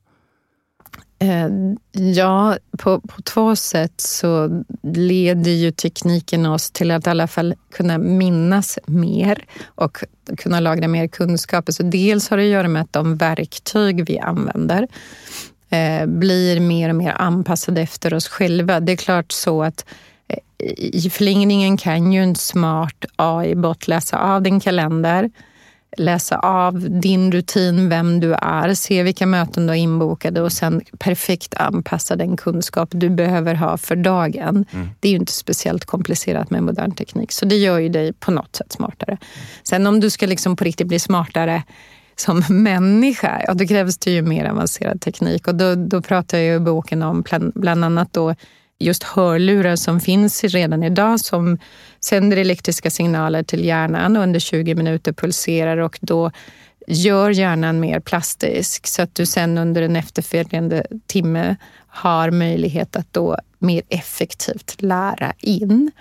Eh, 1.24 1.50
ja, 1.92 2.58
på, 2.78 3.02
på 3.02 3.22
två 3.22 3.56
sätt 3.56 4.02
så 4.02 4.64
leder 4.84 5.52
ju 5.52 5.72
tekniken 5.72 6.46
oss 6.46 6.72
till 6.72 6.92
att 6.92 7.08
i 7.08 7.10
alla 7.10 7.28
fall 7.28 7.54
kunna 7.72 7.98
minnas 7.98 8.80
mer 8.86 9.46
och 9.66 9.98
kunna 10.38 10.60
lagra 10.60 10.88
mer 10.88 11.08
kunskaper. 11.08 11.74
Så 11.74 11.84
dels 11.84 12.30
har 12.30 12.38
det 12.38 12.44
att 12.44 12.50
göra 12.50 12.68
med 12.68 12.82
att 12.82 12.94
de 12.94 13.18
verktyg 13.18 14.06
vi 14.06 14.20
använder 14.20 14.88
eh, 15.70 16.06
blir 16.06 16.60
mer 16.60 16.90
och 16.90 16.96
mer 16.96 17.12
anpassade 17.12 17.82
efter 17.82 18.14
oss 18.14 18.28
själva. 18.28 18.80
Det 18.80 18.92
är 18.92 18.96
klart 18.96 19.32
så 19.32 19.64
att 19.64 19.86
eh, 20.28 20.38
i 20.78 21.10
förlängningen 21.10 21.78
kan 21.78 22.14
ju 22.14 22.24
en 22.24 22.36
smart 22.36 23.06
AI-bot 23.16 23.88
läsa 23.88 24.18
av 24.18 24.42
din 24.42 24.60
kalender 24.60 25.32
läsa 25.98 26.40
av 26.40 26.90
din 27.02 27.32
rutin, 27.32 27.90
vem 27.90 28.20
du 28.20 28.34
är, 28.34 28.74
se 28.74 29.04
vilka 29.04 29.26
möten 29.26 29.64
du 29.64 29.70
har 29.70 29.76
inbokade 29.76 30.42
och 30.42 30.52
sen 30.52 30.82
perfekt 30.98 31.54
anpassa 31.54 32.16
den 32.16 32.38
kunskap 32.38 32.90
du 32.92 33.10
behöver 33.10 33.56
ha 33.56 33.78
för 33.78 33.96
dagen. 33.96 34.66
Mm. 34.72 34.90
Det 35.00 35.08
är 35.08 35.12
ju 35.12 35.18
inte 35.18 35.32
speciellt 35.32 35.86
komplicerat 35.86 36.50
med 36.50 36.64
modern 36.64 36.92
teknik, 36.92 37.32
så 37.32 37.46
det 37.46 37.56
gör 37.56 37.80
ju 37.80 37.90
dig 37.90 38.14
på 38.14 38.32
något 38.32 38.56
sätt 38.56 38.72
smartare. 38.72 39.18
Sen 39.64 39.88
om 39.88 40.00
du 40.00 40.10
ska 40.10 40.26
liksom 40.26 40.56
på 40.56 40.64
riktigt 40.64 40.88
bli 40.88 41.00
smartare 41.00 41.64
som 42.16 42.44
människa, 42.50 43.42
ja, 43.48 43.54
då 43.54 43.68
krävs 43.68 43.98
det 43.98 44.12
ju 44.12 44.22
mer 44.22 44.46
avancerad 44.46 45.02
teknik. 45.02 45.48
Och 45.48 45.56
då, 45.56 45.76
då 45.76 46.02
pratar 46.02 46.38
jag 46.38 46.56
i 46.56 46.60
boken 46.60 47.04
om 47.04 47.24
bland 47.56 47.86
annat 47.86 48.14
då 48.14 48.36
just 48.80 49.04
hörlurar 49.04 49.76
som 49.76 50.00
finns 50.00 50.44
redan 50.44 50.84
idag 50.84 51.20
som 51.20 51.58
sänder 52.00 52.38
elektriska 52.38 52.90
signaler 52.90 53.44
till 53.44 53.66
hjärnan 53.66 54.18
och 54.18 54.24
under 54.24 54.40
20 54.40 54.76
minuter 54.76 55.14
pulserar 55.14 55.78
och 55.78 56.00
då 56.02 56.32
gör 56.88 57.30
hjärnan 57.30 57.80
mer 57.80 58.00
plastisk 58.00 58.88
så 58.88 59.02
att 59.02 59.16
du 59.16 59.26
sen 59.26 59.58
under 59.58 59.82
en 59.82 59.96
efterföljande 59.96 60.86
timme 61.06 61.56
har 61.88 62.32
möjlighet 62.32 62.96
att 62.96 63.14
då 63.14 63.38
mer 63.60 63.82
effektivt 63.90 64.82
lära 64.82 65.34
in. 65.40 65.92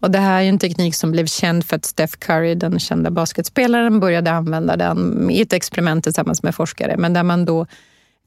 Och 0.00 0.10
det 0.10 0.18
här 0.18 0.42
är 0.42 0.48
en 0.48 0.58
teknik 0.58 0.94
som 0.94 1.12
blev 1.12 1.26
känd 1.26 1.64
för 1.64 1.76
att 1.76 1.84
Steph 1.84 2.16
Curry, 2.18 2.54
den 2.54 2.78
kända 2.78 3.10
basketspelaren, 3.10 4.00
började 4.00 4.30
använda 4.30 4.76
den 4.76 5.30
i 5.30 5.40
ett 5.40 5.52
experiment 5.52 6.04
tillsammans 6.04 6.42
med 6.42 6.54
forskare, 6.54 6.96
men 6.96 7.12
där 7.12 7.22
man 7.22 7.44
då 7.44 7.66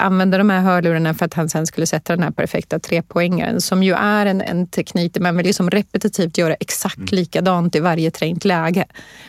använda 0.04 0.38
de 0.38 0.50
här 0.50 0.62
hörlurarna 0.62 1.14
för 1.14 1.26
att 1.26 1.34
han 1.34 1.50
sen 1.50 1.68
skulle 1.68 1.88
sätta 1.88 2.16
den 2.16 2.24
här 2.24 2.32
perfekta 2.32 2.80
trepoängaren 2.80 3.62
som 3.62 3.84
ju 3.84 3.94
är 3.94 4.26
en, 4.26 4.42
en 4.42 4.68
teknik 4.68 5.14
där 5.14 5.22
man 5.22 5.38
vill 5.38 5.46
liksom 5.46 5.70
repetitivt 5.70 6.38
göra 6.38 6.54
exakt 6.54 6.98
mm. 6.98 7.10
likadant 7.12 7.76
i 7.76 7.80
varje 7.80 8.12
trängt 8.12 8.46
läge. 8.46 8.86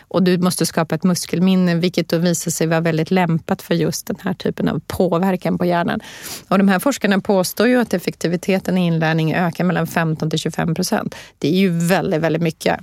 Och 0.09 0.23
du 0.23 0.39
måste 0.39 0.67
skapa 0.67 0.95
ett 0.95 1.05
muskelminne 1.05 1.75
vilket 1.75 2.09
då 2.09 2.19
visar 2.19 2.51
sig 2.51 2.67
vara 2.67 2.81
väldigt 2.81 3.11
lämpat 3.11 3.63
för 3.63 3.75
just 3.75 4.07
den 4.07 4.17
här 4.21 4.35
typen 4.35 4.69
av 4.69 4.81
påverkan 4.87 5.59
på 5.59 5.65
hjärnan. 5.65 6.01
Och 6.49 6.59
de 6.59 6.69
här 6.69 6.79
forskarna 6.79 7.21
påstår 7.21 7.69
ju 7.69 7.81
att 7.81 7.95
effektiviteten 7.95 8.79
i 8.79 8.87
inlärning 8.87 9.35
ökar 9.35 9.65
mellan 9.65 9.87
15 9.87 10.31
till 10.31 10.39
25 10.39 10.75
procent. 10.75 11.15
Det 11.39 11.49
är 11.49 11.59
ju 11.59 11.71
väldigt, 11.71 12.21
väldigt 12.21 12.43
mycket. 12.43 12.81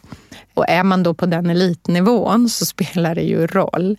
Och 0.54 0.70
är 0.70 0.84
man 0.84 1.04
då 1.04 1.14
på 1.14 1.26
den 1.26 1.50
elitnivån 1.50 2.50
så 2.50 2.66
spelar 2.66 3.16
det 3.16 3.22
ju 3.22 3.48
roll. 3.48 3.98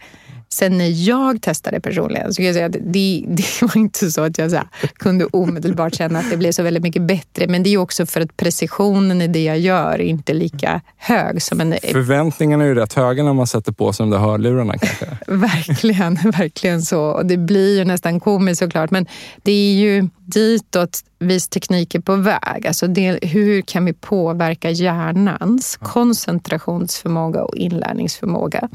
Sen 0.52 0.78
när 0.78 1.08
jag 1.08 1.42
testade 1.42 1.80
personligen 1.80 2.34
så 2.34 2.36
kan 2.36 2.44
jag 2.44 2.54
säga 2.54 2.66
att 2.66 2.72
det, 2.72 3.24
det 3.28 3.44
var 3.62 3.76
inte 3.76 4.10
så 4.10 4.22
att 4.22 4.38
jag 4.38 4.50
så 4.50 4.60
kunde 4.92 5.24
omedelbart 5.24 5.94
känna 5.94 6.18
att 6.18 6.30
det 6.30 6.36
blev 6.36 6.52
så 6.52 6.62
väldigt 6.62 6.82
mycket 6.82 7.02
bättre. 7.02 7.46
Men 7.48 7.62
det 7.62 7.70
är 7.70 7.78
också 7.78 8.06
för 8.06 8.20
att 8.20 8.36
precisionen 8.36 9.22
i 9.22 9.28
det 9.28 9.44
jag 9.44 9.58
gör 9.58 9.92
är 9.92 10.00
inte 10.00 10.32
lika 10.32 10.80
hög. 10.96 11.42
Som 11.42 11.60
en... 11.60 11.74
Förväntningarna 11.92 12.64
är 12.64 12.68
ju 12.68 12.74
rätt 12.74 12.92
höga 12.92 13.22
när 13.22 13.32
man 13.32 13.46
sätter 13.46 13.72
på 13.72 13.92
sig 13.92 14.04
de 14.04 14.10
där 14.10 14.18
hörlurarna 14.18 14.78
kanske. 14.78 15.06
verkligen, 15.26 16.14
verkligen 16.38 16.82
så. 16.82 17.02
Och 17.02 17.26
det 17.26 17.36
blir 17.36 17.78
ju 17.78 17.84
nästan 17.84 18.20
komiskt 18.20 18.58
såklart. 18.58 18.90
Men 18.90 19.06
det 19.42 19.52
är 19.52 19.74
ju 19.74 20.08
ditåt 20.26 21.04
viss 21.18 21.48
teknik 21.48 21.94
är 21.94 22.00
på 22.00 22.16
väg. 22.16 22.66
Alltså 22.66 22.86
det, 22.86 23.18
hur 23.22 23.62
kan 23.62 23.84
vi 23.84 23.92
påverka 23.92 24.70
hjärnans 24.70 25.76
koncentrationsförmåga 25.76 27.44
och 27.44 27.56
inlärningsförmåga? 27.56 28.68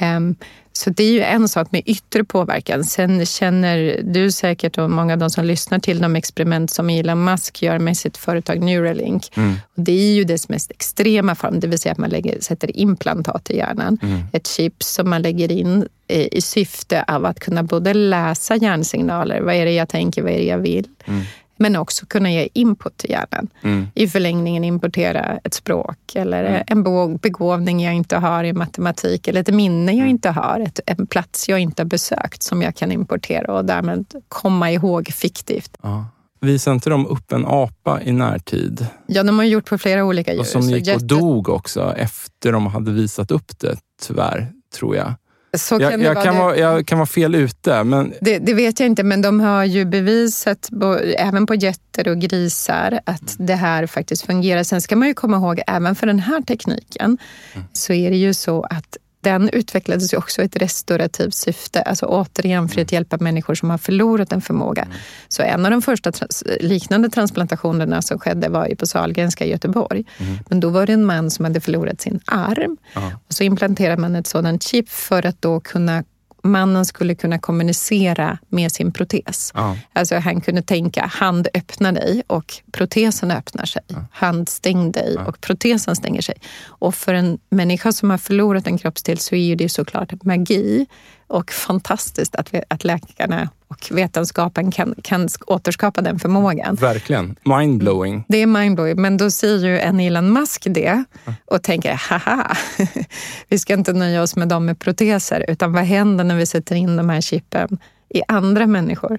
Um, 0.00 0.36
så 0.78 0.90
det 0.90 1.02
är 1.02 1.12
ju 1.12 1.22
en 1.22 1.48
sak 1.48 1.72
med 1.72 1.82
yttre 1.86 2.24
påverkan. 2.24 2.84
Sen 2.84 3.26
känner 3.26 4.00
du 4.04 4.30
säkert 4.30 4.78
och 4.78 4.90
många 4.90 5.12
av 5.12 5.18
de 5.18 5.30
som 5.30 5.44
lyssnar 5.44 5.78
till 5.78 5.98
de 5.98 6.16
experiment 6.16 6.70
som 6.70 6.90
Elon 6.90 7.24
Musk 7.24 7.62
gör 7.62 7.78
med 7.78 7.96
sitt 7.96 8.16
företag 8.16 8.62
Neuralink. 8.62 9.36
Mm. 9.36 9.54
Och 9.76 9.82
det 9.82 9.92
är 9.92 10.14
ju 10.14 10.24
dess 10.24 10.48
mest 10.48 10.70
extrema 10.70 11.34
form, 11.34 11.60
det 11.60 11.66
vill 11.66 11.78
säga 11.78 11.92
att 11.92 11.98
man 11.98 12.10
lägger, 12.10 12.40
sätter 12.40 12.76
implantat 12.76 13.50
i 13.50 13.56
hjärnan. 13.56 13.98
Mm. 14.02 14.20
Ett 14.32 14.46
chip 14.46 14.82
som 14.82 15.10
man 15.10 15.22
lägger 15.22 15.52
in 15.52 15.88
i 16.08 16.40
syfte 16.40 17.04
av 17.08 17.26
att 17.26 17.40
kunna 17.40 17.62
både 17.62 17.94
läsa 17.94 18.56
hjärnsignaler, 18.56 19.40
vad 19.40 19.54
är 19.54 19.64
det 19.64 19.72
jag 19.72 19.88
tänker, 19.88 20.22
vad 20.22 20.32
är 20.32 20.38
det 20.38 20.46
jag 20.46 20.58
vill? 20.58 20.88
Mm 21.04 21.22
men 21.58 21.76
också 21.76 22.06
kunna 22.06 22.30
ge 22.30 22.48
input 22.52 22.96
till 22.96 23.10
hjärnan. 23.10 23.48
Mm. 23.62 23.86
I 23.94 24.08
förlängningen 24.08 24.64
importera 24.64 25.38
ett 25.44 25.54
språk 25.54 25.98
eller 26.14 26.44
mm. 26.44 26.62
en 26.66 27.18
begåvning 27.18 27.80
jag 27.84 27.94
inte 27.94 28.16
har 28.16 28.44
i 28.44 28.52
matematik 28.52 29.28
eller 29.28 29.40
ett 29.40 29.54
minne 29.54 29.92
jag 29.92 29.98
mm. 29.98 30.10
inte 30.10 30.30
har, 30.30 30.60
ett, 30.60 30.80
en 30.86 31.06
plats 31.06 31.48
jag 31.48 31.58
inte 31.58 31.82
har 31.82 31.88
besökt 31.88 32.42
som 32.42 32.62
jag 32.62 32.76
kan 32.76 32.92
importera 32.92 33.52
och 33.52 33.64
därmed 33.64 34.06
komma 34.28 34.70
ihåg 34.72 35.08
fiktivt. 35.08 35.78
Ja. 35.82 36.06
Visade 36.40 36.74
inte 36.74 36.90
de 36.90 37.06
upp 37.06 37.32
en 37.32 37.46
apa 37.46 38.00
i 38.02 38.12
närtid? 38.12 38.86
Ja, 39.06 39.22
de 39.22 39.38
har 39.38 39.44
gjort 39.44 39.68
på 39.68 39.78
flera 39.78 40.04
olika 40.04 40.32
djur. 40.32 40.40
Och 40.40 40.46
som 40.46 40.62
gick 40.62 40.94
och 40.94 41.04
dog 41.04 41.48
också 41.48 41.94
efter 41.96 42.52
de 42.52 42.66
hade 42.66 42.90
visat 42.90 43.30
upp 43.30 43.58
det, 43.58 43.76
tyvärr, 44.06 44.52
tror 44.78 44.96
jag. 44.96 45.14
Så 45.56 45.74
jag, 45.80 45.90
kan 45.90 46.00
jag, 46.00 46.22
kan 46.22 46.36
vara, 46.36 46.56
jag 46.56 46.86
kan 46.86 46.98
vara 46.98 47.06
fel 47.06 47.34
ute. 47.34 47.84
Men... 47.84 48.12
Det, 48.20 48.38
det, 48.38 48.54
vet 48.54 48.80
jag 48.80 48.86
inte, 48.86 49.02
men 49.02 49.22
de 49.22 49.40
har 49.40 49.64
ju 49.64 49.84
bevisat, 49.84 50.68
även 51.16 51.46
på 51.46 51.54
getter 51.54 52.08
och 52.08 52.18
grisar, 52.18 53.00
att 53.04 53.36
det 53.38 53.54
här 53.54 53.86
faktiskt 53.86 54.26
fungerar. 54.26 54.62
Sen 54.62 54.80
ska 54.80 54.96
man 54.96 55.08
ju 55.08 55.14
komma 55.14 55.36
ihåg, 55.36 55.60
även 55.66 55.94
för 55.94 56.06
den 56.06 56.18
här 56.18 56.42
tekniken, 56.42 57.18
mm. 57.54 57.66
så 57.72 57.92
är 57.92 58.10
det 58.10 58.16
ju 58.16 58.34
så 58.34 58.62
att 58.62 58.96
den 59.20 59.48
utvecklades 59.48 60.12
ju 60.14 60.16
också 60.16 60.42
i 60.42 60.44
ett 60.44 60.56
restaurativt 60.56 61.34
syfte, 61.34 61.82
alltså 61.82 62.06
återigen 62.06 62.68
för 62.68 62.80
att 62.80 62.92
mm. 62.92 62.96
hjälpa 62.96 63.16
människor 63.20 63.54
som 63.54 63.70
har 63.70 63.78
förlorat 63.78 64.32
en 64.32 64.40
förmåga. 64.40 64.82
Mm. 64.82 64.96
Så 65.28 65.42
en 65.42 65.64
av 65.64 65.70
de 65.70 65.82
första 65.82 66.12
trans 66.12 66.44
liknande 66.60 67.10
transplantationerna 67.10 68.02
som 68.02 68.18
skedde 68.18 68.48
var 68.48 68.66
ju 68.66 68.76
på 68.76 68.86
Sahlgrenska 68.86 69.44
i 69.44 69.50
Göteborg. 69.50 70.04
Mm. 70.18 70.38
Men 70.48 70.60
då 70.60 70.68
var 70.68 70.86
det 70.86 70.92
en 70.92 71.04
man 71.04 71.30
som 71.30 71.44
hade 71.44 71.60
förlorat 71.60 72.00
sin 72.00 72.20
arm. 72.26 72.76
Aha. 72.94 73.10
Och 73.26 73.34
så 73.34 73.44
implanterade 73.44 74.00
man 74.00 74.16
ett 74.16 74.26
sådant 74.26 74.62
chip 74.62 74.88
för 74.88 75.26
att 75.26 75.42
då 75.42 75.60
kunna 75.60 76.04
mannen 76.42 76.84
skulle 76.84 77.14
kunna 77.14 77.38
kommunicera 77.38 78.38
med 78.48 78.72
sin 78.72 78.92
protes. 78.92 79.52
Ja. 79.54 79.76
Alltså 79.92 80.16
han 80.16 80.40
kunde 80.40 80.62
tänka, 80.62 81.06
hand 81.06 81.48
öppnar 81.54 81.92
dig 81.92 82.22
och 82.26 82.54
protesen 82.72 83.30
öppnar 83.30 83.64
sig. 83.64 83.82
Ja. 83.86 84.04
Hand 84.12 84.48
stäng 84.48 84.92
dig 84.92 85.14
ja. 85.16 85.24
och 85.24 85.40
protesen 85.40 85.96
stänger 85.96 86.22
sig. 86.22 86.34
Och 86.64 86.94
för 86.94 87.14
en 87.14 87.38
människa 87.50 87.92
som 87.92 88.10
har 88.10 88.18
förlorat 88.18 88.66
en 88.66 88.78
kroppsdel 88.78 89.18
så 89.18 89.34
är 89.34 89.56
det 89.56 89.68
såklart 89.68 90.24
magi 90.24 90.86
och 91.28 91.50
fantastiskt 91.50 92.36
att, 92.36 92.54
att 92.68 92.84
läkarna 92.84 93.48
och 93.68 93.88
vetenskapen 93.90 94.70
kan, 94.70 94.94
kan 95.02 95.28
återskapa 95.46 96.00
den 96.00 96.18
förmågan. 96.18 96.74
Verkligen. 96.74 97.36
Mindblowing. 97.44 98.24
Det 98.28 98.42
är 98.42 98.46
mindblowing, 98.46 99.02
men 99.02 99.16
då 99.16 99.30
säger 99.30 99.66
ju 99.66 99.78
en 99.78 100.00
Elon 100.00 100.32
Musk 100.32 100.66
det 100.70 101.04
och 101.44 101.62
tänker, 101.62 101.94
haha, 101.94 102.56
vi 103.48 103.58
ska 103.58 103.74
inte 103.74 103.92
nöja 103.92 104.22
oss 104.22 104.36
med 104.36 104.48
dem 104.48 104.66
med 104.66 104.78
proteser, 104.78 105.44
utan 105.48 105.72
vad 105.72 105.84
händer 105.84 106.24
när 106.24 106.36
vi 106.36 106.46
sätter 106.46 106.76
in 106.76 106.96
de 106.96 107.08
här 107.08 107.20
chippen 107.20 107.78
i 108.08 108.22
andra 108.28 108.66
människor? 108.66 109.18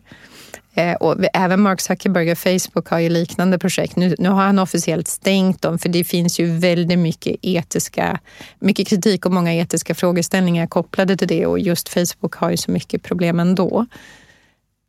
Eh, 0.80 0.96
och 0.96 1.16
även 1.34 1.62
Mark 1.62 1.82
Zuckerberg 1.82 2.32
och 2.32 2.38
Facebook 2.38 2.88
har 2.88 3.00
ju 3.00 3.10
liknande 3.10 3.60
projekt. 3.60 3.96
Nu, 3.96 4.16
nu, 4.20 4.30
har 4.30 4.42
han 4.42 4.60
officiellt 4.60 5.08
stängt 5.08 5.62
dem 5.62 5.80
för 5.80 5.90
det 5.90 6.04
finns 6.04 6.40
ju 6.40 6.46
väldigt 6.46 7.00
mycket 7.00 7.36
etiska, 7.42 8.20
mycket 8.60 8.88
kritik 8.88 9.26
och 9.26 9.32
många 9.32 9.54
etiska 9.54 9.96
frågeställningar 9.96 10.68
kopplade 10.68 11.18
till 11.18 11.28
det 11.28 11.46
och 11.46 11.60
just 11.60 11.90
Facebook 11.90 12.36
har 12.36 12.52
ju 12.52 12.58
så 12.58 12.72
mycket 12.72 13.04
problem 13.04 13.40
ändå. 13.40 13.86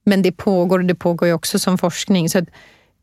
Men 0.04 0.22
det 0.22 0.32
pågår 0.32 0.78
och 0.78 0.84
det 0.84 0.94
pågår 0.94 1.28
ju 1.28 1.34
också 1.34 1.58
som 1.58 1.78
forskning. 1.78 2.28
Så 2.28 2.46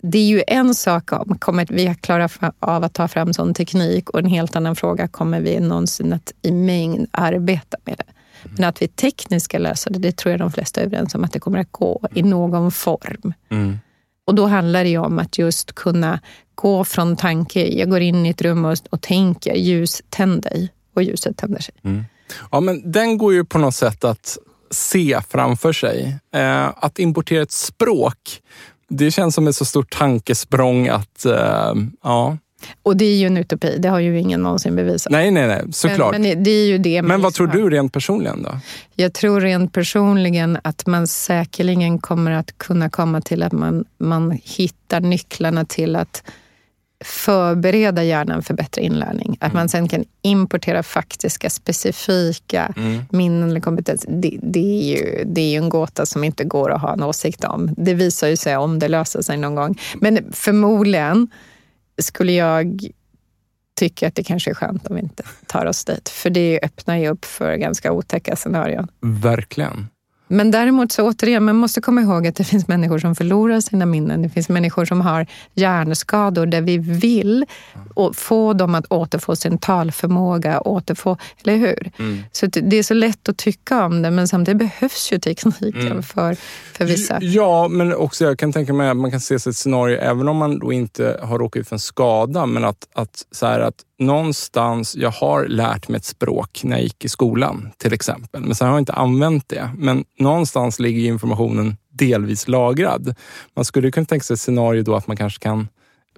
det 0.02 0.17
är 0.17 0.28
ju 0.28 0.43
en 0.47 0.76
sak 0.76 1.12
om 1.12 1.38
kommer 1.39 1.65
vi 1.69 1.88
att 1.88 2.02
klara 2.02 2.30
av 2.60 2.84
att 2.84 2.93
ta 2.93 3.08
fram 3.08 3.34
sån 3.34 3.54
teknik 3.54 4.10
och 4.10 4.19
en 4.19 4.26
helt 4.26 4.56
annan 4.56 4.76
fråga, 4.76 5.08
kommer 5.08 5.41
vi 5.41 5.60
någonsin 5.60 6.13
att 6.13 6.34
i 6.41 6.52
mängd 6.52 7.08
arbeta 7.12 7.78
med 7.86 7.97
det? 7.97 8.16
Men 8.43 8.69
att 8.69 8.82
vi 8.82 8.88
tekniskt 8.88 9.45
ska 9.45 9.58
lösa 9.58 9.89
det, 9.89 10.00
det 10.00 10.17
tror 10.17 10.32
jag 10.32 10.39
de 10.39 10.52
flesta 10.52 10.82
är 10.82 10.86
överens 10.86 11.15
om 11.15 11.23
att 11.23 11.34
det 11.34 11.39
kommer 11.39 11.60
att 11.60 11.71
gå 11.71 12.02
i 12.13 12.23
någon 12.23 12.71
form. 12.71 13.34
Mm. 13.50 13.80
Och 14.26 14.36
då 14.36 14.45
handlar 14.45 14.84
det 14.84 14.97
om 14.97 15.19
att 15.19 15.38
just 15.38 15.76
kunna 15.76 16.19
gå 16.56 16.84
från 16.84 17.15
tanke, 17.15 17.67
jag 17.67 17.89
går 17.89 18.02
in 18.02 18.26
i 18.26 18.30
ett 18.30 18.41
rum 18.41 18.65
och, 18.65 18.78
och 18.89 19.02
tänker 19.02 19.54
ljus, 19.54 20.02
tänd 20.10 20.41
dig 20.41 20.73
och 20.93 21.04
ljuset 21.04 21.38
tänder 21.38 21.62
sig. 21.62 21.76
Mm. 21.84 22.04
Ja, 22.52 22.60
men 22.60 22.91
den 22.91 23.17
går 23.17 23.34
ju 23.34 23.45
på 23.45 23.58
något 23.58 23.76
sätt 23.76 24.04
att 24.04 24.38
se 24.71 25.19
framför 25.30 25.73
sig. 25.73 26.19
Eh, 26.34 26.69
att 26.76 27.00
importera 27.00 27.43
ett 27.43 27.52
språk, 27.52 28.41
det 28.89 29.12
känns 29.12 29.36
som 29.36 29.47
ett 29.47 29.56
så 29.56 29.65
stort 29.65 29.97
tankesprång 29.97 30.88
att 30.88 31.26
eh, 31.26 31.73
ja, 32.04 32.38
och 32.84 32.98
det 32.98 33.06
är 33.06 33.15
ju 33.15 33.28
en 33.28 33.38
utopi, 33.38 33.78
det 33.78 33.89
har 33.89 34.00
ju 34.00 34.20
ingen 34.20 34.41
någonsin 34.41 34.76
bevisat. 34.76 35.12
Nej, 35.12 35.32
nej, 35.32 35.48
nej, 35.48 35.63
såklart. 35.72 36.12
Men, 36.12 36.22
men 36.22 36.43
det 36.43 36.52
är 36.52 36.65
ju 36.65 36.78
det 36.78 37.02
men 37.02 37.22
vad 37.22 37.34
tror 37.34 37.48
du 37.48 37.70
rent 37.70 37.93
personligen 37.93 38.43
då? 38.43 38.60
Jag 38.96 39.13
tror 39.13 39.41
rent 39.41 39.74
personligen 39.74 40.58
att 40.63 40.86
man 40.86 41.08
säkerligen 41.08 42.00
kommer 42.00 42.32
att 42.32 42.58
kunna 42.58 42.89
komma 42.89 43.22
till 43.22 43.43
att 43.43 43.54
man, 43.54 43.86
man 43.98 44.39
hittar 44.43 45.00
nycklarna 45.00 45.65
till 45.65 45.96
att 45.96 46.24
förbereda 47.04 48.04
hjärnan 48.04 48.43
för 48.43 48.54
bättre 48.54 48.82
inlärning. 48.82 49.38
Att 49.39 49.52
mm. 49.52 49.60
man 49.60 49.70
sen 49.70 49.88
kan 49.88 50.06
importera 50.22 50.84
faktiska, 50.84 51.50
specifika 51.50 52.74
mm. 52.78 53.02
minnen 53.10 53.50
eller 53.50 53.60
kompetens. 53.60 54.06
Det, 54.08 54.39
det, 54.41 54.60
är 54.60 54.98
ju, 54.98 55.24
det 55.26 55.41
är 55.41 55.50
ju 55.50 55.58
en 55.58 55.70
gåta 55.70 56.06
som 56.06 56.24
inte 56.24 56.43
går 56.43 56.72
att 56.72 56.82
ha 56.82 56.93
en 56.93 57.04
åsikt 57.04 57.43
om. 57.43 57.70
Det 57.78 57.93
visar 57.93 58.28
ju 58.28 58.38
sig 58.38 58.58
om 58.58 58.80
det 58.80 58.88
löser 58.88 59.22
sig 59.22 59.38
någon 59.38 59.56
gång. 59.56 59.80
Men 59.96 60.34
förmodligen 60.34 61.28
skulle 62.01 62.31
jag 62.31 62.81
tycka 63.79 64.07
att 64.07 64.15
det 64.15 64.23
kanske 64.23 64.49
är 64.49 64.55
skönt 64.55 64.88
om 64.88 64.95
vi 64.95 65.01
inte 65.01 65.23
tar 65.47 65.65
oss 65.65 65.86
dit. 65.86 66.10
För 66.10 66.29
det 66.29 66.60
öppnar 66.63 66.97
ju 66.97 67.07
upp 67.07 67.25
för 67.25 67.55
ganska 67.55 67.91
otäcka 67.91 68.36
scenarion. 68.36 68.88
Verkligen. 69.01 69.88
Men 70.28 70.52
däremot 70.52 70.92
så 70.92 71.04
återigen, 71.10 71.46
man 71.46 71.56
måste 71.56 71.82
komma 71.82 72.02
ihåg 72.02 72.28
att 72.28 72.36
det 72.36 72.44
finns 72.44 72.68
människor 72.68 73.00
som 73.00 73.16
förlorar 73.16 73.60
sina 73.60 73.86
minnen. 73.86 74.22
Det 74.22 74.30
finns 74.30 74.50
människor 74.50 74.86
som 74.86 75.02
har 75.02 75.28
hjärnskador 75.54 76.46
där 76.46 76.62
vi 76.62 76.78
vill 76.78 77.46
få 78.13 78.54
dem 78.54 78.76
att 78.76 78.86
återfå 78.90 79.36
sin 79.36 79.58
talförmåga, 79.58 80.62
återfå, 80.62 81.18
eller 81.44 81.56
hur? 81.56 81.92
Mm. 82.00 82.24
Så 82.32 82.46
det 82.46 82.78
är 82.78 82.84
så 82.84 82.94
lätt 82.94 83.30
att 83.30 83.38
tycka 83.38 83.86
om 83.86 84.02
det, 84.02 84.12
men 84.12 84.28
samtidigt 84.28 84.60
behövs 84.60 85.12
ju 85.12 85.20
tekniken 85.20 85.88
mm. 85.88 86.04
för, 86.04 86.38
för 86.74 86.86
vissa. 86.86 87.18
Ja, 87.22 87.68
men 87.68 87.94
också 87.94 88.26
jag 88.26 88.40
kan 88.40 88.54
tänka 88.54 88.74
mig 88.74 88.90
att 88.90 88.98
man 88.98 89.12
kan 89.12 89.20
se 89.20 89.40
sig 89.40 89.50
ett 89.50 89.56
scenario, 89.56 89.98
även 89.98 90.28
om 90.28 90.38
man 90.38 90.60
då 90.60 90.74
inte 90.74 91.20
har 91.24 91.40
råkat 91.40 91.60
ut 91.60 91.68
för 91.68 91.76
en 91.76 91.80
skada, 91.80 92.46
men 92.46 92.66
att, 92.66 92.88
att, 92.94 93.26
så 93.32 93.46
här, 93.46 93.60
att 93.60 93.76
någonstans, 93.99 94.95
jag 94.95 95.12
har 95.12 95.45
lärt 95.45 95.88
mig 95.88 95.97
ett 95.97 96.05
språk 96.05 96.62
när 96.63 96.75
jag 96.77 96.83
gick 96.83 97.05
i 97.05 97.10
skolan 97.10 97.71
till 97.77 97.93
exempel, 97.93 98.41
men 98.41 98.55
sen 98.55 98.67
har 98.67 98.73
jag 98.73 98.81
inte 98.81 98.93
använt 98.93 99.49
det. 99.49 99.69
Men 99.77 100.05
någonstans 100.19 100.79
ligger 100.79 101.07
informationen 101.07 101.77
delvis 101.89 102.47
lagrad. 102.47 103.15
Man 103.55 103.65
skulle 103.65 103.91
kunna 103.91 104.05
tänka 104.05 104.23
sig 104.23 104.33
ett 104.33 104.39
scenario 104.39 104.83
då 104.83 104.95
att 104.95 105.07
man 105.07 105.17
kanske 105.17 105.39
kan 105.39 105.67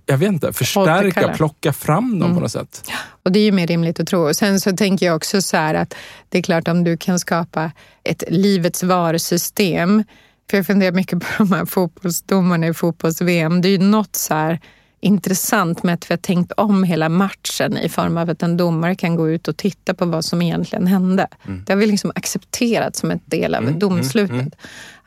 jag 0.05 0.17
vet 0.17 0.31
inte, 0.31 0.53
förstärka, 0.53 1.33
plocka 1.35 1.73
fram 1.73 2.11
dem 2.11 2.21
mm. 2.21 2.35
på 2.35 2.41
något 2.41 2.51
sätt. 2.51 2.91
Och 3.23 3.31
Det 3.31 3.39
är 3.39 3.43
ju 3.43 3.51
mer 3.51 3.67
rimligt 3.67 3.99
att 3.99 4.07
tro. 4.07 4.27
Och 4.27 4.35
sen 4.35 4.59
så 4.59 4.77
tänker 4.77 5.05
jag 5.05 5.15
också 5.15 5.41
så 5.41 5.57
här 5.57 5.75
att 5.75 5.95
det 6.29 6.37
är 6.37 6.41
klart 6.41 6.67
om 6.67 6.83
du 6.83 6.97
kan 6.97 7.19
skapa 7.19 7.71
ett 8.03 8.23
livets 8.27 8.83
varsystem. 8.83 10.03
För 10.49 10.57
jag 10.57 10.65
funderar 10.65 10.91
mycket 10.91 11.19
på 11.19 11.27
de 11.37 11.51
här 11.51 11.65
fotbollsdomarna 11.65 12.67
i 12.67 12.73
fotbolls-VM. 12.73 13.61
Det 13.61 13.67
är 13.67 13.71
ju 13.71 13.77
något 13.77 14.15
så 14.15 14.33
här 14.33 14.59
intressant 14.99 15.83
med 15.83 15.93
att 15.93 16.09
vi 16.09 16.13
har 16.13 16.17
tänkt 16.17 16.51
om 16.51 16.83
hela 16.83 17.09
matchen 17.09 17.77
i 17.77 17.89
form 17.89 18.17
av 18.17 18.29
att 18.29 18.43
en 18.43 18.57
domare 18.57 18.95
kan 18.95 19.15
gå 19.15 19.29
ut 19.29 19.47
och 19.47 19.57
titta 19.57 19.93
på 19.93 20.05
vad 20.05 20.25
som 20.25 20.41
egentligen 20.41 20.87
hände. 20.87 21.27
Mm. 21.47 21.63
Det 21.65 21.73
har 21.73 21.77
vi 21.77 21.85
liksom 21.85 22.11
accepterat 22.15 22.95
som 22.95 23.11
en 23.11 23.19
del 23.25 23.55
av 23.55 23.61
mm, 23.61 23.69
mm 23.69 23.79
domslutet. 23.79 24.31
Mm, 24.31 24.51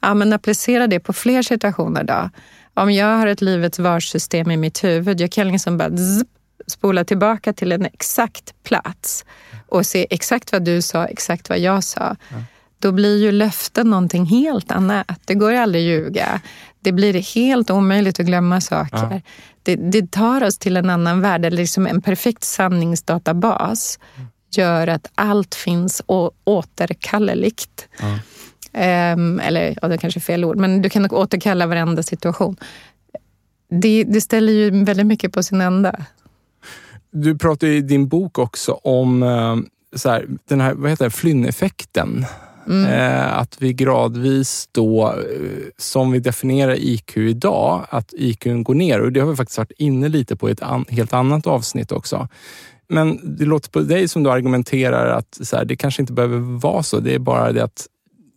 ja, 0.01 0.15
men 0.15 0.33
applicera 0.33 0.87
det 0.87 1.01
på 1.01 1.13
fler 1.13 1.43
situationer 1.43 2.05
då. 2.05 2.31
Om 2.75 2.93
jag 2.93 3.17
har 3.17 3.27
ett 3.27 3.41
livets 3.41 3.79
varsystem 3.79 4.51
i 4.51 4.57
mitt 4.57 4.85
huvud, 4.85 5.21
jag 5.21 5.33
kan 5.33 5.49
liksom 5.49 5.79
bara 5.79 5.91
zzz, 5.91 6.25
spola 6.67 7.05
tillbaka 7.05 7.53
till 7.53 7.73
en 7.73 7.87
exakt 7.87 8.55
plats 8.63 9.25
och 9.69 9.87
se 9.87 10.07
exakt 10.11 10.53
vad 10.53 10.65
du 10.65 10.83
sa, 10.83 11.05
exakt 11.07 11.49
vad 11.49 11.59
jag 11.59 11.85
sa. 11.85 12.17
Då 12.83 12.93
blir 12.93 13.23
ju 13.23 13.33
löften 13.33 13.91
någonting 13.91 14.25
helt 14.25 14.71
annat. 14.71 15.21
Det 15.25 15.35
går 15.35 15.53
ju 15.53 15.57
aldrig 15.57 15.83
att 15.83 15.89
ljuga. 15.89 16.41
Det 16.81 16.93
blir 16.93 17.35
helt 17.35 17.71
omöjligt 17.71 18.21
att 18.21 18.27
glömma 18.27 18.61
saker. 18.61 19.09
Ja 19.13 19.21
det, 19.63 19.77
det 19.77 20.11
tar 20.11 20.43
oss 20.45 20.59
till 20.59 20.77
en 20.77 20.91
annan 20.91 21.21
värld, 21.21 21.45
eller 21.45 21.57
liksom 21.57 21.87
en 21.87 22.03
perfekt 22.03 22.45
sanningsdatabas 22.45 23.99
gör 24.51 24.87
att 24.87 25.11
allt 25.15 25.55
finns 25.55 26.03
återkalleligt. 26.45 27.89
Ja. 28.01 28.19
Um, 29.13 29.41
eller 29.41 29.79
ja, 29.83 29.89
det 29.89 29.99
kanske 29.99 30.19
är 30.19 30.23
fel 30.23 30.45
ord, 30.45 30.57
men 30.57 30.83
du 30.83 30.91
kan 30.91 31.11
återkalla 31.11 31.67
varenda 31.67 32.03
situation. 32.03 32.57
Det, 33.71 34.05
det 34.05 34.21
ställer 34.21 34.53
ju 34.53 34.85
väldigt 34.85 35.07
mycket 35.07 35.33
på 35.33 35.43
sin 35.43 35.61
ända. 35.61 36.05
Du 37.11 37.39
pratar 37.39 37.67
i 37.67 37.81
din 37.81 38.09
bok 38.09 38.39
också 38.39 38.73
om 38.73 39.23
uh, 39.23 39.57
så 39.97 40.11
här, 40.11 40.27
den 40.49 40.61
här 40.61 40.75
vad 40.75 40.91
heter 40.91 41.05
det, 41.05 41.11
flynneffekten. 41.11 42.27
Mm. 42.67 42.93
Eh, 42.93 43.39
att 43.39 43.57
vi 43.63 43.73
gradvis 43.73 44.69
då, 44.73 45.09
eh, 45.09 45.15
som 45.79 46.13
vi 46.13 46.19
definierar 46.19 46.77
IQ 46.79 47.17
idag, 47.17 47.87
att 47.91 48.15
IQ 48.17 48.45
går 48.45 48.75
ner. 48.75 49.01
Och 49.01 49.13
det 49.13 49.21
har 49.21 49.31
vi 49.31 49.37
faktiskt 49.37 49.59
varit 49.59 49.73
inne 49.79 50.09
lite 50.09 50.37
på 50.37 50.49
i 50.49 50.53
ett 50.53 50.63
an, 50.63 50.85
helt 50.89 51.13
annat 51.13 51.47
avsnitt 51.47 51.93
också. 51.93 52.29
Men 52.89 53.37
det 53.37 53.45
låter 53.45 53.71
på 53.71 53.81
dig 53.81 54.09
som 54.09 54.23
du 54.23 54.31
argumenterar 54.31 55.19
att 55.19 55.39
så 55.43 55.57
här, 55.57 55.65
det 55.65 55.77
kanske 55.77 56.03
inte 56.03 56.13
behöver 56.13 56.39
vara 56.39 56.83
så. 56.83 57.01
Det 57.01 57.15
är 57.15 57.19
bara 57.19 57.53
det 57.53 57.65
att 57.65 57.87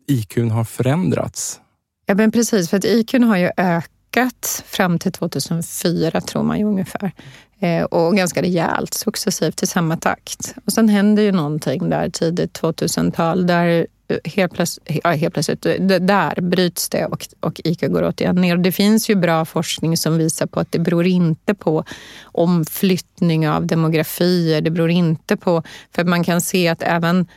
IQ 0.07 0.37
har 0.51 0.63
förändrats. 0.63 1.59
Ja, 2.05 2.15
men 2.15 2.31
precis. 2.31 2.69
För 2.69 2.77
att 2.77 2.85
IQ 2.85 3.13
har 3.13 3.37
ju 3.37 3.49
ökat 3.57 4.63
fram 4.67 4.99
till 4.99 5.11
2004, 5.11 6.21
tror 6.21 6.43
man 6.43 6.59
ju 6.59 6.65
ungefär. 6.65 7.11
Eh, 7.59 7.83
och 7.83 8.15
ganska 8.15 8.41
rejält, 8.41 8.93
successivt 8.93 9.63
i 9.63 9.67
samma 9.67 9.97
takt. 9.97 10.55
Och 10.65 10.73
sen 10.73 10.89
händer 10.89 11.23
ju 11.23 11.31
någonting 11.31 11.89
där 11.89 12.09
tidigt 12.09 12.61
2000-tal 12.61 13.47
där 13.47 13.87
helt, 14.25 14.53
plötsligt, 14.53 14.99
ja, 15.03 15.09
helt 15.09 15.33
plötsligt, 15.33 15.61
där 16.07 16.41
bryts 16.41 16.89
det 16.89 17.05
och, 17.05 17.27
och 17.39 17.61
IQ 17.63 17.81
går 17.81 18.03
återigen 18.03 18.35
ner. 18.35 18.57
Det 18.57 18.71
finns 18.71 19.09
ju 19.09 19.15
bra 19.15 19.45
forskning 19.45 19.97
som 19.97 20.17
visar 20.17 20.45
på 20.45 20.59
att 20.59 20.71
det 20.71 20.79
beror 20.79 21.05
inte 21.05 21.53
på 21.53 21.83
omflyttning 22.23 23.49
av 23.49 23.65
demografier. 23.67 24.61
Det 24.61 24.71
beror 24.71 24.89
inte 24.89 25.37
på... 25.37 25.63
För 25.95 26.03
man 26.03 26.23
kan 26.23 26.41
se 26.41 26.67
att 26.67 26.81
även 26.81 27.27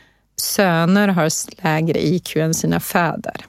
söner 0.41 1.07
har 1.07 1.29
lägre 1.63 2.05
IQ 2.05 2.35
än 2.35 2.53
sina 2.53 2.79
fäder. 2.79 3.45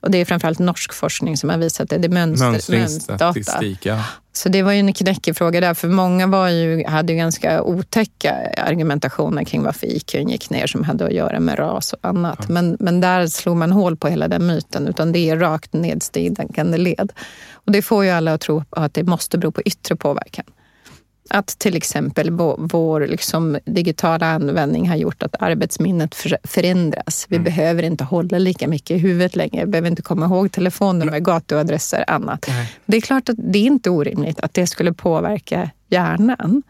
Och 0.00 0.10
det 0.10 0.18
är 0.18 0.24
framförallt 0.24 0.58
norsk 0.58 0.92
forskning 0.92 1.36
som 1.36 1.50
har 1.50 1.58
visat 1.58 1.90
det. 1.90 1.98
Det 1.98 2.06
är 2.06 2.12
mönster, 2.12 2.46
Mönstringsstatistik, 2.46 3.86
ja. 3.86 4.04
Så 4.32 4.48
det 4.48 4.62
var 4.62 4.72
ju 4.72 4.78
en 4.78 4.92
knäckig 4.92 5.36
fråga 5.36 5.60
där, 5.60 5.74
för 5.74 5.88
många 5.88 6.26
var 6.26 6.48
ju, 6.48 6.84
hade 6.86 7.12
ju 7.12 7.18
ganska 7.18 7.62
otäcka 7.62 8.34
argumentationer 8.56 9.44
kring 9.44 9.62
varför 9.62 9.86
IQ 9.86 10.14
gick 10.14 10.50
ner 10.50 10.66
som 10.66 10.84
hade 10.84 11.04
att 11.04 11.12
göra 11.12 11.40
med 11.40 11.58
ras 11.58 11.92
och 11.92 11.98
annat. 12.02 12.38
Ja. 12.38 12.54
Men, 12.54 12.76
men 12.80 13.00
där 13.00 13.26
slog 13.26 13.56
man 13.56 13.72
hål 13.72 13.96
på 13.96 14.08
hela 14.08 14.28
den 14.28 14.46
myten, 14.46 14.88
utan 14.88 15.12
det 15.12 15.30
är 15.30 15.36
rakt 15.36 15.72
nedstigande 15.72 16.78
led. 16.78 17.12
Och 17.52 17.72
det 17.72 17.82
får 17.82 18.04
ju 18.04 18.10
alla 18.10 18.34
att 18.34 18.40
tro 18.40 18.64
att 18.70 18.94
det 18.94 19.02
måste 19.02 19.38
bero 19.38 19.50
på 19.50 19.62
yttre 19.62 19.96
påverkan. 19.96 20.44
Att 21.32 21.46
till 21.46 21.76
exempel 21.76 22.30
vår 22.58 23.06
liksom 23.06 23.58
digitala 23.64 24.26
användning 24.26 24.88
har 24.88 24.96
gjort 24.96 25.22
att 25.22 25.42
arbetsminnet 25.42 26.14
förändras. 26.44 27.26
Vi 27.28 27.36
mm. 27.36 27.44
behöver 27.44 27.82
inte 27.82 28.04
hålla 28.04 28.38
lika 28.38 28.68
mycket 28.68 28.90
i 28.90 28.98
huvudet 28.98 29.36
längre. 29.36 29.64
Vi 29.64 29.70
behöver 29.70 29.90
inte 29.90 30.02
komma 30.02 30.26
ihåg 30.26 30.52
telefonnummer, 30.52 31.18
gatuadresser 31.18 32.04
och 32.06 32.12
annat. 32.12 32.44
Nej. 32.48 32.72
Det 32.86 32.96
är 32.96 33.00
klart 33.00 33.28
att 33.28 33.36
det 33.38 33.58
är 33.58 33.66
inte 33.66 33.90
orimligt 33.90 34.40
att 34.40 34.54
det 34.54 34.66
skulle 34.66 34.92
påverka 34.92 35.70
hjärnan. 35.88 36.62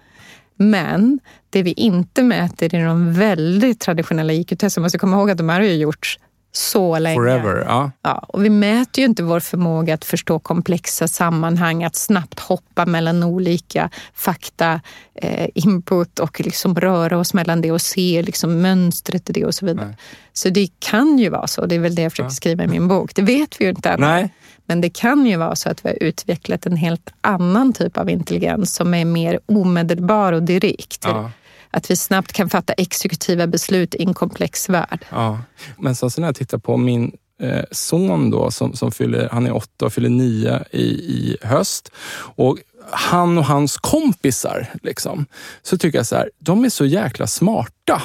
Men 0.56 1.20
det 1.50 1.62
vi 1.62 1.72
inte 1.72 2.22
mäter 2.22 2.74
i 2.74 2.82
de 2.82 3.14
väldigt 3.14 3.80
traditionella 3.80 4.32
IQ-testen, 4.32 4.80
man 4.80 4.84
måste 4.84 4.98
komma 4.98 5.16
ihåg 5.16 5.30
att 5.30 5.38
de 5.38 5.48
här 5.48 5.60
har 5.60 5.66
ju 5.66 5.74
gjorts 5.74 6.18
så 6.52 6.98
länge. 6.98 7.16
Forever, 7.16 7.64
ja. 7.66 7.90
ja. 8.02 8.24
Och 8.28 8.44
vi 8.44 8.50
mäter 8.50 9.02
ju 9.02 9.04
inte 9.04 9.22
vår 9.22 9.40
förmåga 9.40 9.94
att 9.94 10.04
förstå 10.04 10.38
komplexa 10.38 11.08
sammanhang, 11.08 11.84
att 11.84 11.96
snabbt 11.96 12.40
hoppa 12.40 12.86
mellan 12.86 13.22
olika 13.22 13.90
fakta, 14.14 14.80
eh, 15.14 15.48
input 15.54 16.18
och 16.18 16.40
liksom 16.40 16.74
röra 16.74 17.18
oss 17.18 17.34
mellan 17.34 17.60
det 17.60 17.72
och 17.72 17.82
se 17.82 18.22
liksom 18.22 18.60
mönstret 18.60 19.30
i 19.30 19.32
det 19.32 19.44
och 19.44 19.54
så 19.54 19.66
vidare. 19.66 19.86
Nej. 19.86 19.96
Så 20.32 20.48
det 20.48 20.68
kan 20.78 21.18
ju 21.18 21.28
vara 21.28 21.46
så, 21.46 21.66
det 21.66 21.74
är 21.74 21.78
väl 21.78 21.94
det 21.94 22.02
jag 22.02 22.12
försöker 22.12 22.30
skriva 22.30 22.64
i 22.64 22.66
min 22.66 22.88
bok. 22.88 23.14
Det 23.14 23.22
vet 23.22 23.60
vi 23.60 23.64
ju 23.64 23.70
inte 23.70 23.90
än. 23.90 24.00
Nej. 24.00 24.34
Men 24.66 24.80
det 24.80 24.90
kan 24.90 25.26
ju 25.26 25.36
vara 25.36 25.56
så 25.56 25.70
att 25.70 25.84
vi 25.84 25.88
har 25.88 26.02
utvecklat 26.02 26.66
en 26.66 26.76
helt 26.76 27.12
annan 27.20 27.72
typ 27.72 27.98
av 27.98 28.10
intelligens 28.10 28.74
som 28.74 28.94
är 28.94 29.04
mer 29.04 29.40
omedelbar 29.46 30.32
och 30.32 30.42
direkt. 30.42 31.04
Ja 31.04 31.30
att 31.70 31.90
vi 31.90 31.96
snabbt 31.96 32.32
kan 32.32 32.50
fatta 32.50 32.72
exekutiva 32.72 33.46
beslut 33.46 33.94
i 33.94 34.02
en 34.02 34.14
komplex 34.14 34.68
värld. 34.68 35.06
Ja. 35.10 35.40
Men 35.78 35.94
sen 35.94 36.10
så 36.10 36.20
när 36.20 36.28
jag 36.28 36.36
tittar 36.36 36.58
på 36.58 36.76
min 36.76 37.16
eh, 37.40 37.64
son 37.70 38.30
då, 38.30 38.50
som, 38.50 38.76
som 38.76 38.92
fyller, 38.92 39.28
han 39.32 39.46
är 39.46 39.56
åtta 39.56 39.86
och 39.86 39.92
fyller 39.92 40.08
nio 40.08 40.64
i, 40.70 40.84
i 40.84 41.36
höst. 41.42 41.92
Och 42.36 42.58
han 42.90 43.38
och 43.38 43.44
hans 43.44 43.76
kompisar, 43.76 44.68
liksom, 44.82 45.26
så 45.62 45.78
tycker 45.78 45.98
jag 45.98 46.06
så 46.06 46.16
här, 46.16 46.30
de 46.38 46.64
är 46.64 46.68
så 46.68 46.84
jäkla 46.84 47.26
smarta. 47.26 48.02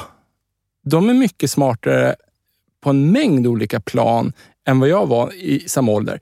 De 0.84 1.08
är 1.08 1.14
mycket 1.14 1.50
smartare 1.50 2.16
på 2.80 2.90
en 2.90 3.12
mängd 3.12 3.46
olika 3.46 3.80
plan 3.80 4.32
än 4.66 4.80
vad 4.80 4.88
jag 4.88 5.06
var 5.06 5.34
i 5.34 5.68
samma 5.68 5.92
ålder 5.92 6.20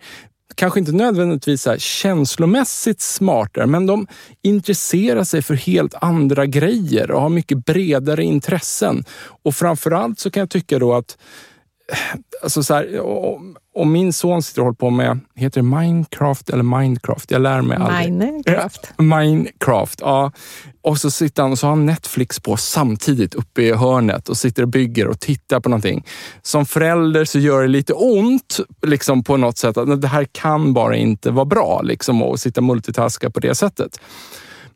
kanske 0.55 0.81
inte 0.81 0.93
nödvändigtvis 0.93 1.63
så 1.63 1.77
känslomässigt 1.79 3.01
smartare, 3.01 3.67
men 3.67 3.87
de 3.87 4.07
intresserar 4.43 5.25
sig 5.25 5.43
för 5.43 5.55
helt 5.55 5.95
andra 6.01 6.47
grejer 6.47 7.11
och 7.11 7.21
har 7.21 7.29
mycket 7.29 7.65
bredare 7.65 8.25
intressen. 8.25 9.05
Och 9.43 9.55
framförallt 9.55 10.19
så 10.19 10.31
kan 10.31 10.41
jag 10.41 10.51
tycka 10.51 10.79
då 10.79 10.95
att 10.95 11.19
eh, 11.93 12.21
Alltså 12.43 12.63
så 12.63 12.75
här, 12.75 13.01
om 13.75 13.93
min 13.93 14.13
son 14.13 14.43
sitter 14.43 14.61
och 14.61 14.65
håller 14.65 14.77
på 14.77 14.91
med, 14.91 15.21
heter 15.35 15.61
det 15.61 15.69
Minecraft 15.69 16.51
eller 16.51 16.63
Minecraft? 16.63 17.31
Jag 17.31 17.43
lär 17.43 17.63
mig 17.63 17.79
aldrig. 17.81 18.13
Minecraft. 18.13 18.93
Minecraft, 18.99 20.01
ja. 20.01 20.33
Och 20.83 20.99
så 20.99 21.11
sitter 21.11 21.43
han 21.43 21.53
och 21.53 21.59
så 21.59 21.67
har 21.67 21.71
han 21.71 21.87
Netflix 21.87 22.41
på 22.41 22.57
samtidigt 22.57 23.35
uppe 23.35 23.63
i 23.63 23.73
hörnet 23.73 24.29
och 24.29 24.37
sitter 24.37 24.63
och 24.63 24.69
bygger 24.69 25.09
och 25.09 25.21
tittar 25.21 25.61
på 25.61 25.69
någonting. 25.69 26.07
Som 26.43 26.67
förälder 26.67 27.25
så 27.25 27.39
gör 27.39 27.63
det 27.63 27.69
lite 27.69 27.93
ont 27.93 28.61
liksom 28.83 29.25
på 29.25 29.37
något 29.37 29.59
sätt. 29.59 29.77
Att 29.77 30.01
det 30.01 30.09
här 30.09 30.27
kan 30.33 30.75
bara 30.75 30.97
inte 30.97 31.31
vara 31.31 31.45
bra 31.45 31.81
liksom, 31.83 32.23
att 32.23 32.41
sitta 32.41 32.61
multitaska 32.61 33.31
på 33.31 33.41
det 33.41 33.55
sättet. 33.55 34.01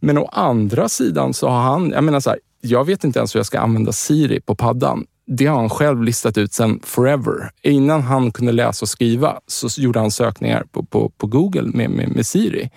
Men 0.00 0.18
å 0.18 0.28
andra 0.32 0.88
sidan 0.88 1.34
så 1.34 1.48
har 1.48 1.62
han, 1.62 1.90
jag 1.90 2.04
menar 2.04 2.20
så 2.20 2.30
här, 2.30 2.38
jag 2.60 2.84
vet 2.84 3.04
inte 3.04 3.18
ens 3.18 3.34
hur 3.34 3.38
jag 3.38 3.46
ska 3.46 3.60
använda 3.60 3.92
Siri 3.92 4.40
på 4.40 4.54
paddan 4.54 5.06
det 5.28 5.46
har 5.46 5.56
han 5.56 5.70
själv 5.70 6.02
listat 6.02 6.38
ut 6.38 6.52
sedan 6.52 6.80
forever. 6.82 7.50
Innan 7.62 8.02
han 8.02 8.32
kunde 8.32 8.52
läsa 8.52 8.84
och 8.84 8.88
skriva 8.88 9.40
så 9.46 9.80
gjorde 9.80 10.00
han 10.00 10.10
sökningar 10.10 10.64
på, 10.72 10.82
på, 10.82 11.08
på 11.08 11.26
Google 11.26 11.70
med, 11.74 11.90
med, 11.90 12.08
med 12.08 12.26
Siri. 12.26 12.70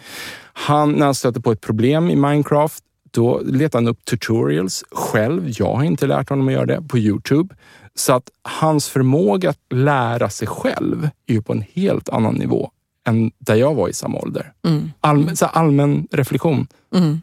Han, 0.54 0.92
när 0.92 1.06
han 1.06 1.16
stötte 1.16 1.42
på 1.42 1.52
ett 1.52 1.62
problem 1.62 2.10
i 2.10 2.16
Minecraft, 2.16 2.84
då 3.12 3.42
letade 3.46 3.78
han 3.84 3.88
upp 3.88 4.06
tutorials 4.06 4.84
själv. 4.92 5.54
Jag 5.58 5.76
har 5.76 5.84
inte 5.84 6.08
lärt 6.08 6.30
honom 6.30 6.48
att 6.48 6.54
göra 6.54 6.66
det 6.66 6.82
på 6.82 6.98
Youtube. 6.98 7.56
Så 7.96 8.14
att 8.14 8.30
hans 8.42 8.90
förmåga 8.90 9.50
att 9.50 9.60
lära 9.70 10.30
sig 10.30 10.48
själv 10.48 11.10
är 11.28 11.34
ju 11.34 11.42
på 11.42 11.54
en 11.54 11.64
helt 11.74 12.10
annan 12.10 12.36
nivå 12.36 12.72
än 13.08 13.32
där 13.38 13.56
jag 13.56 13.76
var 13.76 13.90
i 13.90 13.94
samma 13.94 14.20
ålder. 14.20 14.54
Mm. 14.68 14.92
Allmän, 15.00 15.38
så 15.38 15.46
allmän 15.46 16.08
reflektion. 16.12 16.68
Mm. 16.96 17.22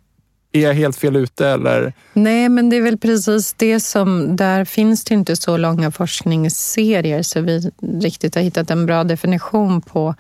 Är 0.53 0.61
jag 0.61 0.75
helt 0.75 0.97
fel 0.97 1.17
ute 1.17 1.49
eller? 1.49 1.93
Nej, 2.13 2.49
men 2.49 2.71
det 2.71 2.77
är 2.77 2.83
väl 2.83 2.99
precis 2.99 3.55
det 3.57 3.81
som... 3.81 4.37
Där 4.37 4.65
finns 4.65 5.05
det 5.05 5.15
inte 5.15 5.37
så 5.37 5.57
långa 5.57 5.91
forskningsserier 5.91 7.23
så 7.23 7.41
vi 7.41 7.71
riktigt 8.03 8.35
har 8.35 8.43
hittat 8.43 8.71
en 8.71 8.87
bra 8.87 9.05
definition 9.05 9.81
på, 9.81 10.15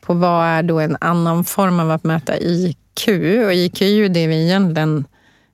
på 0.00 0.14
vad 0.14 0.46
är 0.46 0.62
då 0.62 0.80
en 0.80 0.96
annan 1.00 1.44
form 1.44 1.80
av 1.80 1.90
att 1.90 2.04
mäta 2.04 2.38
IQ. 2.38 3.08
Och 3.46 3.54
IQ 3.54 3.82
är 3.82 3.86
ju 3.86 4.08
det 4.08 4.26
vi 4.26 4.44
egentligen 4.44 5.04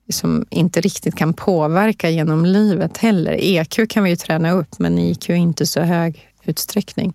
liksom 0.07 0.45
inte 0.49 0.81
riktigt 0.81 1.15
kan 1.15 1.33
påverka 1.33 2.09
genom 2.09 2.45
livet 2.45 2.97
heller. 2.97 3.37
EQ 3.39 3.89
kan 3.89 4.03
vi 4.03 4.09
ju 4.09 4.15
träna 4.15 4.51
upp, 4.51 4.79
men 4.79 4.99
IQ 4.99 5.29
är 5.29 5.33
inte 5.33 5.65
så 5.65 5.81
hög 5.81 6.29
utsträckning. 6.43 7.13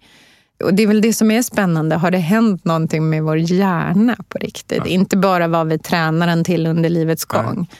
Och 0.62 0.75
det 0.75 0.83
är 0.83 0.87
väl 0.87 1.01
det 1.01 1.12
som 1.12 1.31
är 1.31 1.43
spännande. 1.43 1.97
Har 1.97 2.11
det 2.11 2.19
hänt 2.19 2.64
någonting 2.64 3.11
med 3.11 3.23
vår 3.23 3.38
hjärna 3.38 4.17
på 4.29 4.38
riktigt? 4.38 4.83
Ja. 4.85 4.87
Inte 4.87 5.17
bara 5.17 5.49
vad 5.49 5.67
vi 5.67 5.79
tränar 5.79 6.27
den 6.27 6.45
till 6.45 6.67
under 6.67 6.88
livets 6.88 7.25
gång. 7.25 7.67
Ja. 7.71 7.77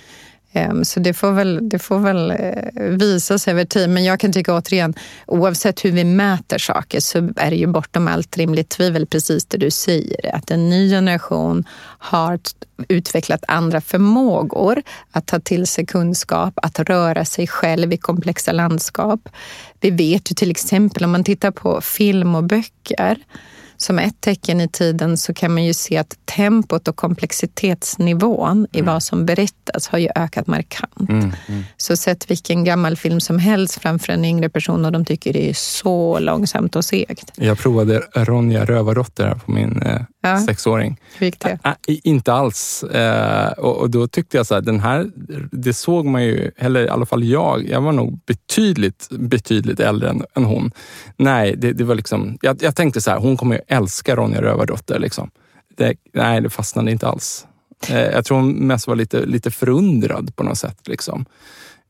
Ehm, 0.57 0.85
så 0.85 1.01
det 1.01 1.15
får 1.15 1.33
väl, 1.33 1.69
det 1.69 1.79
får 1.79 1.99
väl 1.99 2.31
eh, 2.31 2.83
visa 2.83 3.39
sig 3.39 3.51
över 3.51 3.65
tid. 3.65 3.91
Men 3.91 4.05
jag 4.05 4.21
kan 4.21 4.33
tycka 4.33 4.55
återigen, 4.55 4.95
oavsett 5.27 5.85
hur 5.85 5.93
vi 5.93 6.05
mäter 6.05 6.59
saker 6.59 7.01
så 7.01 7.19
är 7.37 7.51
det 7.51 7.57
ju 7.57 7.67
bortom 7.67 8.09
allt 8.09 8.37
rimligt 8.37 8.69
tvivel 8.69 9.07
precis 9.07 9.47
det 9.47 9.59
du 9.59 9.71
säger. 9.71 10.37
Att 10.37 10.51
en 10.51 10.71
ny 10.71 10.91
generation 10.91 11.65
har 11.99 12.39
utvecklat 12.89 13.45
andra 13.49 13.81
förmågor 13.81 14.83
att 15.11 15.27
ta 15.27 15.41
till 15.41 15.67
sig 15.67 15.87
kunskap, 15.87 16.55
att 16.57 16.81
röra 16.81 17.25
sig 17.25 17.47
själv 17.47 17.93
i 17.93 17.97
komplexa 17.97 18.53
landskap. 18.53 19.29
Vi 19.81 19.91
vet 19.91 20.31
ju 20.31 20.35
till 20.35 20.51
exempel 20.51 21.05
om 21.05 21.13
man 21.13 21.25
tittar 21.25 21.51
på 21.51 21.81
film 21.81 22.35
och 22.35 22.45
böcker 22.45 23.19
som 23.85 23.99
ett 23.99 24.21
tecken 24.21 24.61
i 24.61 24.69
tiden 24.69 25.17
så 25.17 25.35
kan 25.35 25.55
man 25.55 25.65
ju 25.65 25.75
se 25.75 25.97
att 25.97 26.17
tempot 26.25 26.89
och 26.89 26.97
komplexitetsnivån 26.97 28.59
mm. 28.59 28.67
i 28.73 28.81
vad 28.81 29.03
som 29.03 29.27
berättas 29.27 29.89
har 29.89 29.99
ju 29.99 30.09
ökat 30.15 30.47
markant. 30.47 31.09
Mm, 31.09 31.33
mm. 31.49 31.65
Så 31.77 31.97
sätt 31.97 32.31
vilken 32.31 32.65
gammal 32.65 32.97
film 32.97 33.21
som 33.21 33.39
helst 33.39 33.81
framför 33.81 34.13
en 34.13 34.25
yngre 34.25 34.49
person 34.49 34.85
och 34.85 34.93
de 34.93 35.05
tycker 35.05 35.33
det 35.33 35.51
är 35.51 35.55
så 35.55 36.19
långsamt 36.19 36.77
och 36.77 36.85
segt. 36.85 37.33
Jag 37.37 37.59
provade 37.59 38.03
Ronja 38.15 38.65
Rövardotter 38.65 39.41
på 39.45 39.53
min 39.53 39.83
eh, 39.83 40.01
ja. 40.25 40.39
sexåring. 40.39 41.01
Hur 41.19 41.27
gick 41.27 41.41
det? 41.41 41.59
Äh, 41.65 41.73
inte 41.87 42.33
alls. 42.33 42.83
Eh, 42.83 43.53
och, 43.53 43.77
och, 43.77 43.91
då 43.91 44.09
tyckte 44.09 44.37
jag 44.37 44.47
så 44.47 44.55
här, 44.55 44.61
den 44.61 44.81
här, 44.81 45.11
det 45.53 45.75
såg 45.75 46.07
man 46.07 46.25
ju, 46.25 46.51
eller 46.57 46.87
i 46.87 46.89
alla 46.89 47.07
fall 47.07 47.25
jag, 47.25 47.69
jag 47.69 47.81
var 47.81 47.93
nog 47.93 48.21
betydligt, 48.27 49.09
betydligt 49.11 49.81
äldre 49.81 50.11
än, 50.11 50.23
än 50.37 50.45
hon. 50.45 50.71
Nej, 51.17 51.55
det, 51.57 51.73
det 51.73 51.85
var 51.85 51.95
liksom, 51.95 52.39
jag, 52.43 52.63
jag, 52.63 52.77
tänkte 52.77 53.01
så 53.01 53.11
här, 53.11 53.19
hon 53.19 53.37
kommer 53.37 53.55
ju 53.55 53.61
älskar 53.75 54.17
Ronja 54.17 54.43
Rövardotter. 54.43 54.99
Liksom. 54.99 55.31
Det, 55.77 55.95
nej, 56.13 56.41
det 56.41 56.51
fastnade 56.51 56.91
inte 56.91 57.09
alls. 57.09 57.47
Eh, 57.89 58.01
jag 58.01 58.25
tror 58.25 58.39
hon 58.39 58.53
mest 58.53 58.87
var 58.87 58.97
lite, 58.97 59.27
lite 59.27 59.51
förundrad 59.51 60.37
på 60.37 60.43
något 60.43 60.59
sätt. 60.59 60.89
Liksom. 60.89 61.25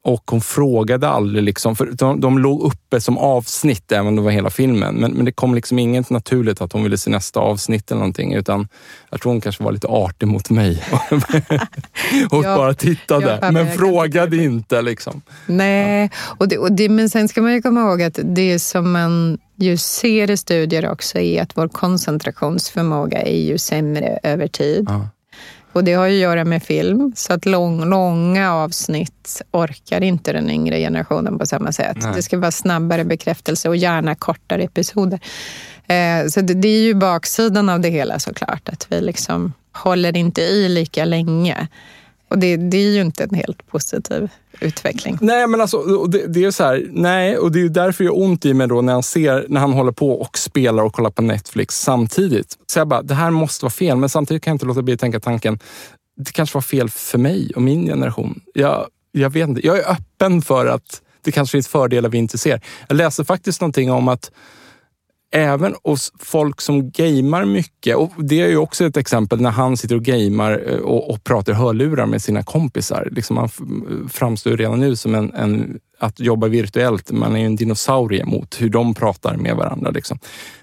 Och 0.05 0.31
hon 0.31 0.41
frågade 0.41 1.09
aldrig, 1.09 1.45
liksom, 1.45 1.77
för 1.77 1.87
de, 1.93 2.21
de 2.21 2.39
låg 2.39 2.63
uppe 2.63 3.01
som 3.01 3.19
avsnitt 3.19 3.93
även 3.93 4.07
om 4.07 4.17
det 4.17 4.23
var 4.23 4.31
hela 4.31 4.51
filmen. 4.51 4.95
Men, 4.95 5.13
men 5.13 5.25
det 5.25 5.33
kom 5.33 5.55
liksom 5.55 5.79
inget 5.79 6.11
naturligt 6.11 6.61
att 6.61 6.73
hon 6.73 6.83
ville 6.83 6.99
se 6.99 7.11
nästa 7.11 7.41
avsnitt 7.41 7.91
eller 7.91 7.99
någonting. 7.99 8.35
Utan 8.35 8.69
jag 9.11 9.21
tror 9.21 9.33
hon 9.33 9.41
kanske 9.41 9.65
var 9.65 9.73
lite 9.73 9.87
artig 9.87 10.29
mot 10.29 10.51
mig 10.51 10.85
och 12.31 12.45
jag, 12.45 12.59
bara 12.59 12.75
tittade. 12.75 13.51
men 13.53 13.73
frågade 13.73 14.37
inte. 14.37 14.83
Liksom. 14.83 15.23
Nej, 15.47 16.11
och 16.39 16.49
det, 16.49 16.59
och 16.59 16.73
det, 16.73 16.89
men 16.89 17.11
sen 17.11 17.29
ska 17.29 17.43
man 17.43 17.53
ju 17.53 17.63
komma 17.63 17.81
ihåg 17.81 18.03
att 18.03 18.19
det 18.23 18.59
som 18.59 18.93
man 18.93 19.39
ju 19.57 19.77
ser 19.77 20.31
i 20.31 20.37
studier 20.37 20.91
också 20.91 21.19
är 21.19 21.43
att 21.43 21.57
vår 21.57 21.69
koncentrationsförmåga 21.69 23.23
är 23.23 23.41
ju 23.41 23.59
sämre 23.59 24.19
över 24.23 24.49
tid. 24.49 24.87
Ja. 24.89 25.09
Och 25.75 25.85
det 25.85 25.93
har 25.93 26.07
ju 26.07 26.17
att 26.17 26.23
göra 26.23 26.45
med 26.45 26.63
film, 26.63 27.13
så 27.17 27.33
att 27.33 27.47
lång, 27.47 27.91
långa 27.91 28.53
avsnitt 28.53 29.43
orkar 29.51 30.01
inte 30.01 30.33
den 30.33 30.51
yngre 30.51 30.79
generationen 30.79 31.39
på 31.39 31.47
samma 31.47 31.73
sätt. 31.73 31.97
Nej. 32.01 32.13
Det 32.17 32.23
ska 32.23 32.39
vara 32.39 32.51
snabbare 32.51 33.05
bekräftelse 33.05 33.69
och 33.69 33.77
gärna 33.77 34.15
kortare 34.15 34.63
episoder. 34.63 35.21
Eh, 35.87 36.27
så 36.29 36.41
det, 36.41 36.55
det, 36.55 36.69
är 36.69 36.83
ju 36.83 36.95
baksidan 36.95 37.69
av 37.69 37.81
det 37.81 37.89
hela 37.89 38.19
såklart, 38.19 38.69
att 38.69 38.87
vi 38.91 39.01
liksom 39.01 39.53
håller 39.73 40.17
inte 40.17 40.43
i 40.43 40.69
lika 40.69 41.05
länge. 41.05 41.69
Och 42.29 42.39
det, 42.39 42.57
det, 42.57 42.77
är 42.77 42.91
ju 42.91 43.01
inte 43.01 43.25
en 43.25 43.35
helt 43.35 43.67
positiv 43.67 44.29
utveckling. 44.61 45.19
Nej, 45.21 45.47
men 45.47 45.61
alltså, 45.61 46.05
det, 46.07 46.27
det 46.27 46.45
är 46.45 46.51
så 46.51 46.65
här, 46.65 46.87
nej, 46.91 47.39
och 47.39 47.53
det 47.53 47.61
är 47.61 47.69
därför 47.69 48.05
det 48.05 48.09
gör 48.09 48.23
ont 48.23 48.45
i 48.45 48.55
mig 48.55 48.69
då 48.69 48.83
när 48.83 48.93
han 48.93 49.03
ser 49.03 49.47
när 49.49 49.61
han 49.61 49.73
håller 49.73 49.93
på 49.93 50.21
och 50.21 50.39
spelar 50.39 50.83
och 50.83 50.93
kollar 50.93 51.11
på 51.11 51.23
Netflix 51.23 51.81
samtidigt. 51.81 52.59
Så 52.67 52.79
jag 52.79 52.89
bara, 52.89 53.03
det 53.03 53.15
här 53.15 53.31
måste 53.31 53.65
vara 53.65 53.71
fel, 53.71 53.97
men 53.97 54.09
samtidigt 54.09 54.43
kan 54.43 54.51
jag 54.51 54.55
inte 54.55 54.67
låta 54.67 54.83
bli 54.83 54.95
att 54.95 55.01
tänka 55.01 55.21
tanken, 55.21 55.59
det 56.17 56.33
kanske 56.33 56.57
var 56.57 56.63
fel 56.63 56.91
för 56.91 57.19
mig 57.19 57.53
och 57.57 57.63
min 57.63 57.87
generation. 57.87 58.41
Jag, 58.55 58.87
jag 59.13 59.31
vet 59.31 59.49
inte, 59.49 59.67
jag 59.67 59.79
är 59.79 59.91
öppen 59.91 60.43
för 60.43 60.67
att 60.67 61.03
det 61.23 61.33
kanske 61.33 61.53
finns 61.53 61.69
fördelar 61.69 62.09
vi 62.09 62.19
inte 62.19 62.39
ser. 62.39 62.61
Jag 62.89 62.97
läste 62.97 63.25
faktiskt 63.25 63.61
någonting 63.61 63.91
om 63.91 64.09
att 64.09 64.31
även 65.35 65.75
hos 65.83 66.13
folk 66.19 66.61
som 66.61 66.91
gamer 66.91 67.45
mycket. 67.45 67.97
Och 67.97 68.11
Det 68.19 68.41
är 68.41 68.49
ju 68.49 68.57
också 68.57 68.85
ett 68.85 68.97
exempel 68.97 69.41
när 69.41 69.51
han 69.51 69.77
sitter 69.77 69.97
och 69.97 70.03
gamer 70.03 70.73
eh, 70.73 70.79
och, 70.79 71.11
och 71.11 71.25
pratar 71.25 71.53
hörlurar 71.53 72.07
med 72.07 72.23
sina 72.23 72.43
kompisar. 72.43 73.09
Liksom 73.13 73.37
han 73.37 73.45
eh, 73.45 74.09
framstår 74.09 74.57
redan 74.57 74.81
nu 74.81 74.97
som 74.97 75.15
en, 75.15 75.35
en, 75.35 75.81
att 75.99 76.21
jobba 76.21 76.47
virtuellt. 76.47 77.11
Man 77.11 77.37
är 77.37 77.41
ju 77.41 77.47
en 77.47 77.57
dinosaurie 77.57 78.25
mot 78.25 78.61
hur 78.61 78.69
de 78.69 78.95
pratar 78.95 79.37
med 79.37 79.57
varandra. 79.57 79.91
Liksom. 79.91 80.19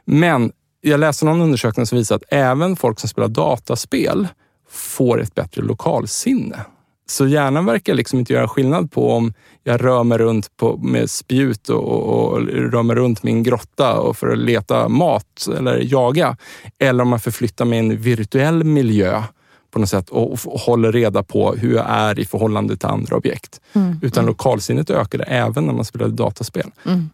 Men 0.05 0.51
jag 0.81 0.99
läste 0.99 1.25
någon 1.25 1.41
undersökning 1.41 1.85
som 1.85 1.97
visar 1.97 2.15
att 2.15 2.23
även 2.27 2.75
folk 2.75 2.99
som 2.99 3.09
spelar 3.09 3.27
dataspel 3.27 4.27
får 4.69 5.21
ett 5.21 5.35
bättre 5.35 5.61
lokalsinne. 5.61 6.65
Så 7.09 7.27
hjärnan 7.27 7.65
verkar 7.65 7.95
liksom 7.95 8.19
inte 8.19 8.33
göra 8.33 8.47
skillnad 8.47 8.91
på 8.91 9.11
om 9.11 9.33
jag 9.63 9.83
rör 9.83 10.03
mig 10.03 10.17
runt 10.17 10.57
på, 10.57 10.77
med 10.77 11.09
spjut 11.09 11.69
och, 11.69 11.83
och, 11.83 12.31
och 12.31 12.41
rör 12.47 12.83
mig 12.83 12.95
runt 12.95 13.23
min 13.23 13.43
grotta 13.43 13.99
och 13.99 14.17
för 14.17 14.27
att 14.27 14.37
leta 14.37 14.89
mat 14.89 15.47
eller 15.57 15.93
jaga. 15.93 16.37
Eller 16.79 17.03
om 17.03 17.09
man 17.09 17.19
förflyttar 17.19 17.65
mig 17.65 17.77
i 17.77 17.79
en 17.79 17.97
virtuell 17.97 18.63
miljö 18.63 19.23
på 19.71 19.79
något 19.79 19.89
sätt 19.89 20.09
och, 20.09 20.31
och 20.31 20.39
håller 20.39 20.91
reda 20.91 21.23
på 21.23 21.53
hur 21.55 21.75
jag 21.75 21.85
är 21.89 22.19
i 22.19 22.25
förhållande 22.25 22.77
till 22.77 22.87
andra 22.87 23.17
objekt. 23.17 23.61
Mm, 23.73 23.99
Utan 24.01 24.23
mm. 24.23 24.27
lokalsinnet 24.27 24.89
ökade 24.89 25.23
även 25.23 25.65
när 25.65 25.73
man 25.73 25.85
spelade 25.85 26.13
dataspel. 26.13 26.71
Mm. 26.85 27.09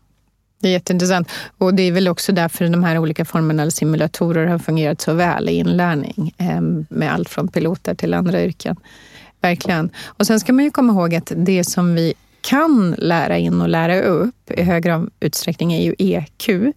Det 0.59 0.67
är 0.67 0.71
jätteintressant. 0.71 1.29
Och 1.57 1.73
det 1.73 1.83
är 1.83 1.91
väl 1.91 2.07
också 2.07 2.31
därför 2.31 2.67
de 2.67 2.83
här 2.83 2.97
olika 2.97 3.25
formerna 3.25 3.63
av 3.63 3.69
simulatorer 3.69 4.47
har 4.47 4.59
fungerat 4.59 5.01
så 5.01 5.13
väl 5.13 5.49
i 5.49 5.53
inlärning 5.53 6.33
eh, 6.37 6.61
med 6.89 7.13
allt 7.13 7.29
från 7.29 7.47
piloter 7.47 7.95
till 7.95 8.13
andra 8.13 8.43
yrken. 8.43 8.75
Verkligen. 9.49 9.89
Och 10.05 10.27
sen 10.27 10.39
ska 10.39 10.53
man 10.53 10.65
ju 10.65 10.71
komma 10.71 10.93
ihåg 10.93 11.15
att 11.15 11.31
det 11.35 11.63
som 11.63 11.95
vi 11.95 12.13
kan 12.41 12.95
lära 12.97 13.37
in 13.37 13.61
och 13.61 13.69
lära 13.69 14.01
upp 14.01 14.51
i 14.51 14.63
högre 14.63 15.05
utsträckning 15.19 15.73
är 15.73 15.81
ju 15.81 15.95
EQ. 15.97 16.49
Mm. 16.49 16.73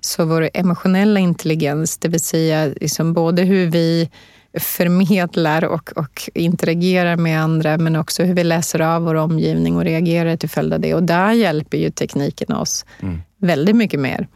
Så 0.00 0.24
vår 0.24 0.50
emotionella 0.54 1.20
intelligens, 1.20 1.98
det 1.98 2.08
vill 2.08 2.20
säga 2.20 2.66
liksom 2.80 3.12
både 3.12 3.42
hur 3.42 3.66
vi 3.70 4.10
förmedlar 4.58 5.64
och, 5.64 5.92
och 5.96 6.30
interagerar 6.34 7.16
med 7.16 7.42
andra 7.42 7.78
men 7.78 7.96
också 7.96 8.22
hur 8.22 8.34
vi 8.34 8.44
läser 8.44 8.80
av 8.80 9.02
vår 9.02 9.14
omgivning 9.14 9.76
och 9.76 9.84
reagerar 9.84 10.36
till 10.36 10.48
följd 10.48 10.72
av 10.72 10.80
det. 10.80 10.94
Och 10.94 11.02
där 11.02 11.32
hjälper 11.32 11.78
ju 11.78 11.90
tekniken 11.90 12.52
oss 12.52 12.84
mm. 13.02 13.20
väldigt 13.38 13.76
mycket 13.76 14.00
mer. 14.00 14.28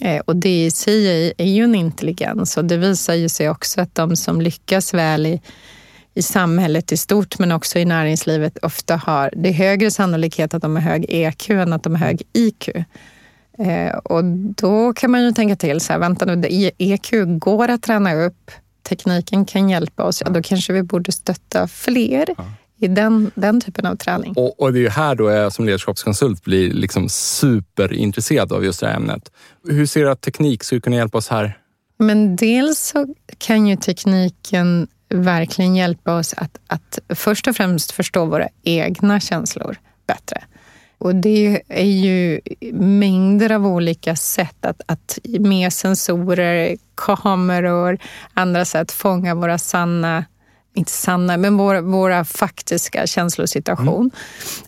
Eh, 0.00 0.20
och 0.24 0.36
det 0.36 0.64
i 0.64 0.70
sig 0.70 1.32
är 1.38 1.46
ju 1.46 1.64
en 1.64 1.74
intelligens 1.74 2.56
och 2.56 2.64
det 2.64 2.76
visar 2.76 3.14
ju 3.14 3.28
sig 3.28 3.50
också 3.50 3.80
att 3.80 3.94
de 3.94 4.16
som 4.16 4.40
lyckas 4.40 4.94
väl 4.94 5.26
i 5.26 5.40
i 6.14 6.22
samhället 6.22 6.92
i 6.92 6.96
stort 6.96 7.38
men 7.38 7.52
också 7.52 7.78
i 7.78 7.84
näringslivet 7.84 8.58
ofta 8.62 8.96
har, 8.96 9.30
det 9.36 9.48
är 9.48 9.52
högre 9.52 9.90
sannolikhet 9.90 10.54
att 10.54 10.62
de 10.62 10.76
har 10.76 10.82
hög 10.82 11.06
EQ 11.08 11.50
än 11.50 11.72
att 11.72 11.82
de 11.82 11.94
har 11.94 12.06
hög 12.06 12.22
IQ. 12.32 12.68
Eh, 13.58 13.96
och 13.96 14.24
då 14.56 14.92
kan 14.92 15.10
man 15.10 15.22
ju 15.22 15.32
tänka 15.32 15.56
till 15.56 15.80
så 15.80 15.92
här, 15.92 16.00
vänta 16.00 16.24
nu, 16.24 16.70
EQ 16.78 17.10
går 17.38 17.68
att 17.68 17.82
träna 17.82 18.14
upp, 18.14 18.50
tekniken 18.82 19.44
kan 19.44 19.70
hjälpa 19.70 20.02
oss, 20.02 20.22
ja, 20.24 20.30
då 20.30 20.42
kanske 20.42 20.72
vi 20.72 20.82
borde 20.82 21.12
stötta 21.12 21.68
fler 21.68 22.26
ja. 22.36 22.44
i 22.78 22.88
den, 22.88 23.30
den 23.34 23.60
typen 23.60 23.86
av 23.86 23.96
träning. 23.96 24.32
Och, 24.36 24.60
och 24.60 24.72
det 24.72 24.78
är 24.78 24.82
ju 24.82 24.88
här 24.88 25.14
då 25.14 25.30
jag 25.30 25.52
som 25.52 25.64
ledarskapskonsult 25.64 26.44
blir 26.44 26.72
liksom 26.72 27.08
superintresserad 27.08 28.52
av 28.52 28.64
just 28.64 28.80
det 28.80 28.86
här 28.86 28.96
ämnet. 28.96 29.30
Hur 29.68 29.86
ser 29.86 30.00
du 30.00 30.10
att 30.10 30.20
teknik 30.20 30.62
skulle 30.64 30.80
kunna 30.80 30.96
hjälpa 30.96 31.18
oss 31.18 31.28
här? 31.28 31.58
Men 31.98 32.36
dels 32.36 32.78
så 32.78 33.14
kan 33.38 33.66
ju 33.66 33.76
tekniken 33.76 34.88
verkligen 35.12 35.76
hjälpa 35.76 36.14
oss 36.14 36.34
att, 36.36 36.58
att 36.66 36.98
först 37.08 37.48
och 37.48 37.56
främst 37.56 37.90
förstå 37.90 38.24
våra 38.24 38.48
egna 38.62 39.20
känslor 39.20 39.76
bättre. 40.06 40.44
Och 40.98 41.14
det 41.14 41.62
är 41.68 41.84
ju 41.84 42.40
mängder 42.72 43.52
av 43.52 43.66
olika 43.66 44.16
sätt 44.16 44.64
att, 44.64 44.80
att 44.86 45.18
med 45.24 45.72
sensorer, 45.72 46.76
kameror, 46.94 47.98
andra 48.34 48.64
sätt 48.64 48.92
fånga 48.92 49.34
våra 49.34 49.58
sanna 49.58 50.24
inte 50.74 50.92
sanna, 50.92 51.36
men 51.36 51.56
våra, 51.56 51.80
våra 51.80 52.24
faktiska 52.24 53.06
känslosituation. 53.06 54.10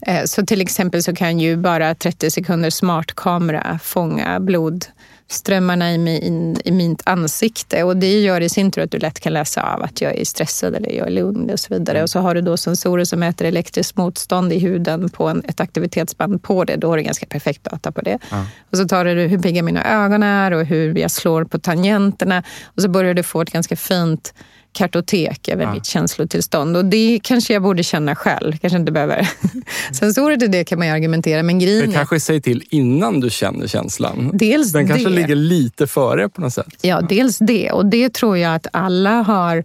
Mm. 0.02 0.26
Så 0.26 0.46
till 0.46 0.60
exempel 0.60 1.02
så 1.02 1.14
kan 1.14 1.40
ju 1.40 1.56
bara 1.56 1.94
30 1.94 2.30
sekunder 2.30 2.70
smartkamera 2.70 3.78
fånga 3.82 4.40
blod 4.40 4.84
strömmarna 5.28 5.92
i, 5.92 5.98
min, 5.98 6.56
i 6.64 6.70
mitt 6.70 7.02
ansikte. 7.04 7.82
Och 7.82 7.96
det 7.96 8.20
gör 8.20 8.40
i 8.40 8.48
sin 8.48 8.70
tur 8.70 8.82
att 8.82 8.90
du 8.90 8.98
lätt 8.98 9.20
kan 9.20 9.32
läsa 9.32 9.62
av 9.62 9.82
att 9.82 10.00
jag 10.00 10.18
är 10.18 10.24
stressad 10.24 10.74
eller 10.74 10.90
jag 10.90 11.06
är 11.06 11.10
lugn 11.10 11.50
och 11.50 11.60
så 11.60 11.74
vidare. 11.74 11.96
Mm. 11.96 12.02
Och 12.02 12.10
så 12.10 12.20
har 12.20 12.34
du 12.34 12.40
då 12.40 12.56
sensorer 12.56 13.04
som 13.04 13.20
mäter 13.20 13.44
elektriskt 13.44 13.96
motstånd 13.96 14.52
i 14.52 14.58
huden 14.58 15.08
på 15.08 15.28
en, 15.28 15.42
ett 15.48 15.60
aktivitetsband 15.60 16.42
på 16.42 16.64
det. 16.64 16.76
Då 16.76 16.88
har 16.88 16.96
du 16.96 17.02
ganska 17.02 17.26
perfekt 17.26 17.64
data 17.64 17.92
på 17.92 18.00
det. 18.00 18.18
Mm. 18.32 18.44
Och 18.70 18.78
så 18.78 18.88
tar 18.88 19.04
du 19.04 19.22
hur 19.22 19.38
pigga 19.38 19.62
mina 19.62 20.04
ögon 20.04 20.22
är 20.22 20.50
och 20.50 20.64
hur 20.64 20.98
jag 20.98 21.10
slår 21.10 21.44
på 21.44 21.58
tangenterna. 21.58 22.42
Och 22.64 22.82
så 22.82 22.88
börjar 22.88 23.14
du 23.14 23.22
få 23.22 23.40
ett 23.40 23.50
ganska 23.50 23.76
fint 23.76 24.34
kartotek 24.74 25.48
över 25.48 25.64
ja. 25.64 25.74
mitt 25.74 25.86
känslotillstånd. 25.86 26.76
Och 26.76 26.84
det 26.84 27.20
kanske 27.22 27.52
jag 27.52 27.62
borde 27.62 27.82
känna 27.82 28.16
själv. 28.16 28.58
Kanske 28.58 28.78
inte 28.78 28.92
behöver 28.92 29.28
sensorer 29.92 30.36
till 30.36 30.50
det 30.50 30.64
kan 30.64 30.78
man 30.78 30.88
ju 30.88 30.94
argumentera. 30.94 31.42
Men 31.42 31.58
grejen 31.58 31.90
det 31.90 31.96
kanske 31.96 32.20
säger 32.20 32.40
till 32.40 32.64
innan 32.70 33.20
du 33.20 33.30
känner 33.30 33.66
känslan. 33.66 34.30
Dels 34.34 34.72
Den 34.72 34.88
kanske 34.88 35.08
det. 35.08 35.14
ligger 35.14 35.34
lite 35.34 35.86
före 35.86 36.28
på 36.28 36.40
något 36.40 36.52
sätt. 36.52 36.74
Ja, 36.82 37.00
dels 37.00 37.38
det. 37.38 37.70
Och 37.70 37.86
det 37.86 38.12
tror 38.12 38.38
jag 38.38 38.54
att 38.54 38.66
alla 38.72 39.22
har 39.22 39.64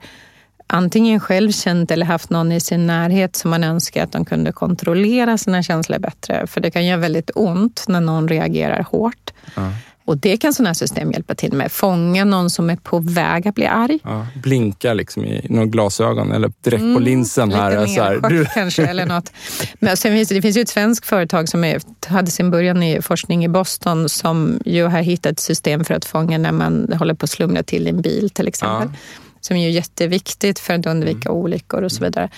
antingen 0.68 1.20
själv 1.20 1.52
känt 1.52 1.92
eller 1.92 2.06
haft 2.06 2.30
någon 2.30 2.52
i 2.52 2.60
sin 2.60 2.88
närhet 2.88 3.36
som 3.36 3.50
man 3.50 3.64
önskar 3.64 4.04
att 4.04 4.12
de 4.12 4.26
kunde 4.26 4.52
kontrollera 4.52 5.38
sina 5.38 5.64
känslor 5.64 6.00
bättre. 6.00 6.48
För 6.48 6.62
det 6.62 6.72
kan 6.72 6.86
göra 6.86 6.98
väldigt 6.98 7.32
ont 7.36 7.86
när 7.88 8.02
någon 8.02 8.28
reagerar 8.28 8.84
hårt. 8.92 9.32
Ja. 9.56 9.72
Och 10.10 10.18
det 10.18 10.38
kan 10.38 10.54
sådana 10.54 10.70
här 10.70 10.74
system 10.74 11.12
hjälpa 11.12 11.36
till 11.36 11.54
med. 11.54 11.72
Fånga 11.72 12.26
någon 12.26 12.50
som 12.50 12.70
är 12.70 12.76
på 12.76 13.00
väg 13.00 13.48
att 13.48 13.56
bli 13.56 13.66
arg. 13.66 14.00
Ja, 14.04 14.28
blinka 14.36 14.94
liksom 14.94 15.26
i 15.26 15.46
några 15.50 15.66
glasögon 15.66 16.32
eller 16.32 16.52
direkt 16.62 16.82
mm, 16.82 16.96
på 16.96 17.00
linsen. 17.00 17.52
här. 17.52 17.82
Lite 17.82 17.94
så 17.94 18.02
här. 18.02 18.30
Du... 18.30 18.46
kanske 18.46 18.86
eller 18.86 19.06
något. 19.06 19.32
Men 19.80 19.98
sen 19.98 20.14
finns 20.14 20.30
det, 20.30 20.36
det 20.36 20.42
finns 20.42 20.58
ju 20.58 20.62
ett 20.62 20.70
svenskt 20.70 21.06
företag 21.06 21.50
som 21.50 21.64
är, 21.64 21.82
hade 22.08 22.32
sin 22.32 22.52
början 22.52 22.84
i 22.84 23.02
forskning 23.02 23.46
i 23.46 23.48
Boston 23.48 24.10
som 24.10 24.60
ju 24.66 24.86
har 24.86 25.02
hittat 25.02 25.32
ett 25.32 25.40
system 25.40 25.86
för 25.86 25.94
att 25.94 26.06
fånga 26.06 26.38
när 26.38 26.52
man 26.52 26.94
håller 27.00 27.14
på 27.14 27.24
att 27.24 27.30
slumra 27.30 27.64
till 27.64 27.88
i 27.88 27.90
en 27.90 28.02
bil 28.02 28.30
till 28.30 28.48
exempel. 28.48 28.90
Ja 28.92 28.98
som 29.42 29.58
är 29.58 29.70
jätteviktigt 29.70 30.60
för 30.60 30.74
att 30.74 30.86
undvika 30.86 31.30
mm. 31.30 31.42
olyckor 31.42 31.82
och 31.82 31.92
så 31.92 32.04
vidare. 32.04 32.30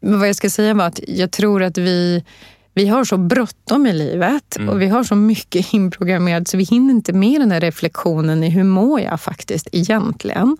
Men 0.00 0.18
vad 0.18 0.28
jag 0.28 0.36
ska 0.36 0.50
säga 0.50 0.74
var 0.74 0.86
att 0.86 1.00
jag 1.08 1.30
tror 1.30 1.62
att 1.62 1.78
vi 1.78 2.24
vi 2.74 2.88
har 2.88 3.04
så 3.04 3.16
bråttom 3.16 3.86
i 3.86 3.92
livet 3.92 4.56
mm. 4.56 4.68
och 4.68 4.82
vi 4.82 4.88
har 4.88 5.04
så 5.04 5.14
mycket 5.14 5.72
inprogrammerat 5.72 6.48
så 6.48 6.56
vi 6.56 6.64
hinner 6.64 6.94
inte 6.94 7.12
med 7.12 7.40
den 7.40 7.50
här 7.50 7.60
reflektionen 7.60 8.44
i 8.44 8.50
hur 8.50 8.64
mår 8.64 9.00
jag 9.00 9.20
faktiskt 9.20 9.68
egentligen. 9.72 10.56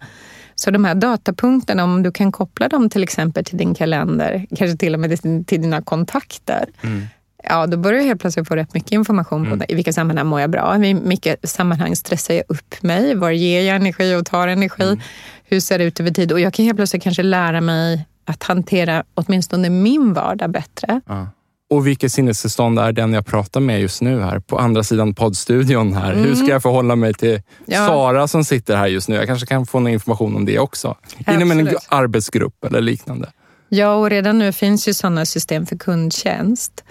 Så 0.54 0.70
de 0.70 0.84
här 0.84 0.94
datapunkterna, 0.94 1.84
om 1.84 2.02
du 2.02 2.12
kan 2.12 2.32
koppla 2.32 2.68
dem 2.68 2.90
till 2.90 3.02
exempel 3.02 3.44
till 3.44 3.58
din 3.58 3.74
kalender, 3.74 4.46
kanske 4.56 4.76
till 4.76 4.94
och 4.94 5.00
med 5.00 5.20
till 5.46 5.62
dina 5.62 5.82
kontakter. 5.82 6.66
Mm. 6.82 7.06
Ja, 7.44 7.66
då 7.66 7.76
börjar 7.76 7.98
jag 7.98 8.06
helt 8.06 8.20
plötsligt 8.20 8.48
få 8.48 8.56
rätt 8.56 8.74
mycket 8.74 8.92
information 8.92 9.44
på 9.44 9.52
mm. 9.52 9.66
i 9.68 9.74
vilka 9.74 9.92
sammanhang 9.92 10.26
mår 10.26 10.40
jag 10.40 10.50
bra, 10.50 10.84
i 10.84 10.94
vilka 10.94 11.36
sammanhang 11.42 11.96
stressar 11.96 12.34
jag 12.34 12.44
upp 12.48 12.82
mig, 12.82 13.14
var 13.14 13.30
ger 13.30 13.62
jag 13.62 13.76
energi 13.76 14.14
och 14.14 14.26
tar 14.26 14.48
energi, 14.48 14.82
mm. 14.82 15.00
hur 15.44 15.60
ser 15.60 15.78
det 15.78 15.84
ut 15.84 16.00
över 16.00 16.10
tid? 16.10 16.32
Och 16.32 16.40
jag 16.40 16.54
kan 16.54 16.64
helt 16.64 16.76
plötsligt 16.76 17.02
kanske 17.02 17.22
lära 17.22 17.60
mig 17.60 18.06
att 18.24 18.42
hantera 18.42 19.04
åtminstone 19.14 19.70
min 19.70 20.12
vardag 20.12 20.50
bättre. 20.50 21.00
Ja 21.06 21.26
Och 21.70 21.86
vilket 21.86 22.12
sinnestillstånd 22.12 22.78
är 22.78 22.92
den 22.92 23.12
jag 23.12 23.26
pratar 23.26 23.60
med 23.60 23.80
just 23.80 24.02
nu 24.02 24.20
här 24.20 24.38
på 24.38 24.58
andra 24.58 24.82
sidan 24.82 25.14
poddstudion 25.14 25.94
här? 25.94 26.12
Mm. 26.12 26.24
Hur 26.24 26.34
ska 26.34 26.46
jag 26.46 26.62
förhålla 26.62 26.96
mig 26.96 27.14
till 27.14 27.42
ja. 27.66 27.86
Sara 27.86 28.28
som 28.28 28.44
sitter 28.44 28.76
här 28.76 28.86
just 28.86 29.08
nu? 29.08 29.16
Jag 29.16 29.26
kanske 29.26 29.46
kan 29.46 29.66
få 29.66 29.80
någon 29.80 29.92
information 29.92 30.36
om 30.36 30.44
det 30.44 30.58
också. 30.58 30.96
Inom 31.30 31.50
en 31.50 31.76
arbetsgrupp 31.88 32.64
eller 32.64 32.80
liknande. 32.80 33.30
Ja, 33.68 33.94
och 33.94 34.10
redan 34.10 34.38
nu 34.38 34.52
finns 34.52 34.88
ju 34.88 34.94
sådana 34.94 35.26
system 35.26 35.66
för 35.66 35.76
kundtjänst. 35.76 36.84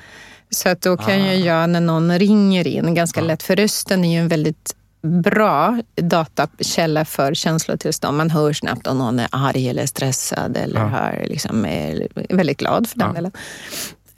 Så 0.49 0.69
att 0.69 0.81
då 0.81 0.97
kan 0.97 1.21
ah. 1.21 1.33
jag 1.33 1.69
när 1.69 1.81
någon 1.81 2.19
ringer 2.19 2.67
in 2.67 2.95
ganska 2.95 3.21
ah. 3.21 3.23
lätt, 3.23 3.43
för 3.43 3.55
rösten 3.55 4.05
är 4.05 4.13
ju 4.13 4.19
en 4.19 4.27
väldigt 4.27 4.75
bra 5.01 5.81
datakälla 5.95 7.05
för 7.05 7.33
känslotillstånd. 7.33 8.17
Man 8.17 8.29
hör 8.29 8.53
snabbt 8.53 8.87
om 8.87 8.97
någon 8.97 9.19
är 9.19 9.27
arg 9.31 9.69
eller 9.69 9.85
stressad 9.85 10.57
eller 10.57 10.79
ja. 10.79 10.87
har 10.87 11.23
liksom 11.25 11.65
är 11.65 12.07
väldigt 12.29 12.57
glad 12.57 12.87
för 12.87 12.99
den 12.99 13.07
ja. 13.07 13.13
delen. 13.13 13.31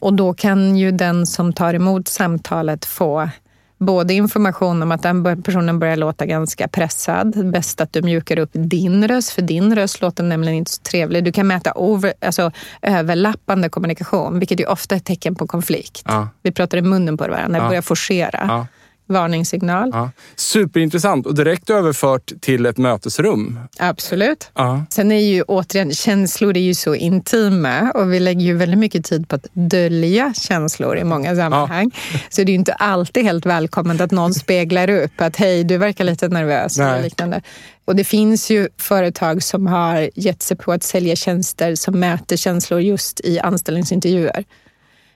Och 0.02 0.14
då 0.14 0.34
kan 0.34 0.78
ju 0.78 0.92
den 0.92 1.26
som 1.26 1.54
tar 1.54 1.74
emot 1.74 2.08
samtalet 2.08 2.86
få 2.86 3.30
både 3.78 4.14
information 4.14 4.84
om 4.84 4.92
att 4.92 5.04
den 5.04 5.44
personen 5.44 5.80
börjar 5.80 5.96
låta 5.96 6.26
ganska 6.26 6.68
pressad. 6.68 7.52
Bäst 7.52 7.82
att 7.82 7.94
du 7.94 8.02
mjukar 8.02 8.40
upp 8.40 8.50
din 8.54 9.08
röst, 9.08 9.30
för 9.30 9.42
din 9.42 9.76
röst 9.76 10.02
låter 10.02 10.24
nämligen 10.24 10.56
inte 10.56 10.72
så 10.72 10.82
trevlig. 10.82 11.24
Du 11.24 11.32
kan 11.32 11.48
mäta 11.48 11.72
over, 11.76 12.14
alltså, 12.22 12.52
överlappande 12.82 13.70
kommunikation, 13.70 14.40
vilket 14.40 14.60
är 14.60 14.70
ofta 14.70 14.96
är 14.96 14.98
ett 14.98 15.06
tecken 15.06 15.36
på 15.36 15.48
konflikt. 15.48 16.04
Ja. 16.08 16.28
Vi 16.42 16.52
pratar 16.52 16.78
i 16.78 16.82
munnen 16.82 17.18
på 17.18 17.28
varandra, 17.28 17.60
ja. 17.60 17.68
börjar 17.68 17.82
forcera. 17.82 18.46
Ja 18.48 18.68
varningssignal. 19.08 19.90
Ja. 19.94 20.12
Superintressant 20.36 21.26
och 21.26 21.36
direkt 21.36 21.70
överfört 21.70 22.32
till 22.42 22.66
ett 22.66 22.78
mötesrum. 22.78 23.60
Absolut. 23.80 24.52
Ja. 24.54 24.86
Sen 24.90 25.12
är 25.12 25.20
ju 25.20 25.44
återigen, 25.44 25.92
känslor 25.92 26.58
är 26.58 26.62
ju 26.62 26.74
så 26.74 26.96
intima 26.96 27.92
och 27.92 28.14
vi 28.14 28.20
lägger 28.20 28.42
ju 28.42 28.54
väldigt 28.54 28.80
mycket 28.80 29.06
tid 29.06 29.30
på 29.30 29.36
att 29.36 29.48
dölja 29.54 30.34
känslor 30.34 30.98
i 30.98 31.04
många 31.04 31.36
sammanhang. 31.36 31.92
Ja. 32.14 32.20
Så 32.30 32.44
det 32.44 32.50
är 32.50 32.54
ju 32.54 32.60
inte 32.60 32.74
alltid 32.74 33.24
helt 33.24 33.46
välkommet 33.46 34.02
att 34.02 34.12
någon 34.12 34.34
speglar 34.34 34.90
upp 34.90 35.22
att 35.22 35.36
hej, 35.36 35.64
du 35.64 35.78
verkar 35.78 36.04
lite 36.04 36.28
nervös 36.28 36.80
eller 36.80 37.04
liknande. 37.04 37.42
Och 37.86 37.96
det 37.96 38.04
finns 38.04 38.52
ju 38.52 38.70
företag 38.78 39.44
som 39.44 39.68
har 39.68 40.10
gett 40.16 40.42
sig 40.42 40.58
på 40.58 40.72
att 40.72 40.84
sälja 40.84 41.16
tjänster 41.16 41.76
som 41.76 42.00
mäter 42.00 42.38
känslor 42.38 42.82
just 42.82 43.20
i 43.24 43.40
anställningsintervjuer. 43.40 44.44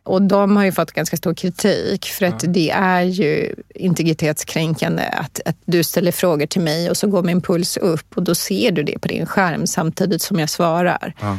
Och 0.06 0.22
de 0.22 0.56
har 0.56 0.64
ju 0.64 0.72
fått 0.72 0.92
ganska 0.92 1.18
stor 1.18 1.34
kritik 1.34 2.06
för 2.06 2.26
att 2.26 2.44
ja. 2.44 2.50
det 2.50 2.70
är 2.70 3.02
ju 3.02 3.56
integritetskränkande 3.76 5.04
att, 5.04 5.42
att 5.46 5.56
du 5.66 5.84
ställer 5.84 6.12
frågor 6.12 6.46
till 6.46 6.62
mig 6.62 6.90
och 6.90 6.98
så 6.98 7.08
går 7.08 7.24
min 7.24 7.42
puls 7.42 7.78
upp 7.78 8.18
och 8.18 8.24
då 8.24 8.36
ser 8.36 8.72
du 8.72 8.84
det 8.84 9.00
på 9.00 9.08
din 9.08 9.26
skärm 9.26 9.68
samtidigt 9.68 10.22
som 10.22 10.40
jag 10.40 10.50
svarar. 10.50 11.14
Ja. 11.22 11.38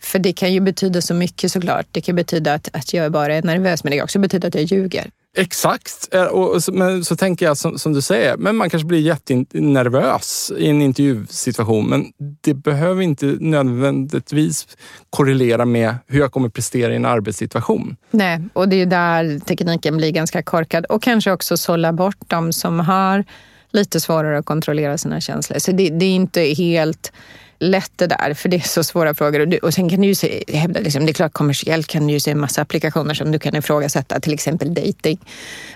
För 0.00 0.18
det 0.18 0.32
kan 0.32 0.52
ju 0.52 0.60
betyda 0.60 1.00
så 1.00 1.14
mycket 1.14 1.52
såklart. 1.52 1.86
Det 1.90 2.00
kan 2.00 2.16
betyda 2.16 2.54
att, 2.54 2.68
att 2.72 2.94
jag 2.94 3.12
bara 3.12 3.34
är 3.34 3.42
nervös 3.42 3.84
men 3.84 3.90
det 3.90 3.96
kan 3.96 4.04
också 4.04 4.18
betyda 4.18 4.48
att 4.48 4.54
jag 4.54 4.64
ljuger. 4.64 5.10
Exakt. 5.38 6.14
Eh, 6.14 6.24
och 6.24 6.64
så, 6.64 6.72
men 6.72 7.04
så 7.04 7.16
tänker 7.16 7.46
jag 7.46 7.56
som, 7.56 7.78
som, 7.78 7.92
du 7.92 8.02
säger, 8.02 8.36
men 8.36 8.56
man 8.56 8.70
kanske 8.70 8.86
blir 8.86 9.00
jättenervös 9.00 10.52
i 10.58 10.68
en 10.68 10.82
intervjusituation. 10.82 11.88
Men 11.88 12.12
det 12.40 12.54
behöver 12.54 13.02
inte 13.02 13.36
nödvändigtvis 13.40 14.66
korrelera 15.10 15.64
med 15.64 15.94
hur 16.06 16.20
jag 16.20 16.32
kommer 16.32 16.48
prestera 16.48 16.92
i 16.92 16.96
en 16.96 17.04
arbetssituation. 17.04 17.96
Nej, 18.10 18.40
och 18.52 18.68
det 18.68 18.76
är 18.76 18.86
där 18.86 19.38
tekniken 19.38 19.96
blir 19.96 20.10
ganska 20.10 20.42
korkad. 20.42 20.84
Och 20.84 21.02
kanske 21.02 21.32
också 21.32 21.56
sålla 21.56 21.92
bort 21.92 22.18
de 22.26 22.52
som 22.52 22.80
har 22.80 23.24
lite 23.70 24.00
svårare 24.00 24.38
att 24.38 24.46
kontrollera 24.46 24.98
sina 24.98 25.20
känslor. 25.20 25.58
Så 25.58 25.72
det, 25.72 25.90
det 25.90 26.04
är 26.04 26.14
inte 26.14 26.40
helt 26.40 27.12
lätt 27.58 27.92
det 27.96 28.06
där, 28.06 28.34
för 28.34 28.48
det 28.48 28.56
är 28.56 28.60
så 28.60 28.84
svåra 28.84 29.14
frågor. 29.14 29.40
Och, 29.40 29.48
du, 29.48 29.58
och 29.58 29.74
sen 29.74 29.88
kan 29.88 30.00
du 30.00 30.06
ju 30.06 30.14
se, 30.14 30.44
hävda, 30.48 30.80
liksom, 30.80 31.06
det 31.06 31.10
är 31.10 31.14
klart 31.14 31.32
kommersiellt 31.32 31.86
kan 31.86 32.06
du 32.06 32.12
ju 32.12 32.20
se 32.20 32.30
en 32.30 32.40
massa 32.40 32.62
applikationer 32.62 33.14
som 33.14 33.32
du 33.32 33.38
kan 33.38 33.56
ifrågasätta, 33.56 34.20
till 34.20 34.34
exempel 34.34 34.74
dating. 34.74 35.18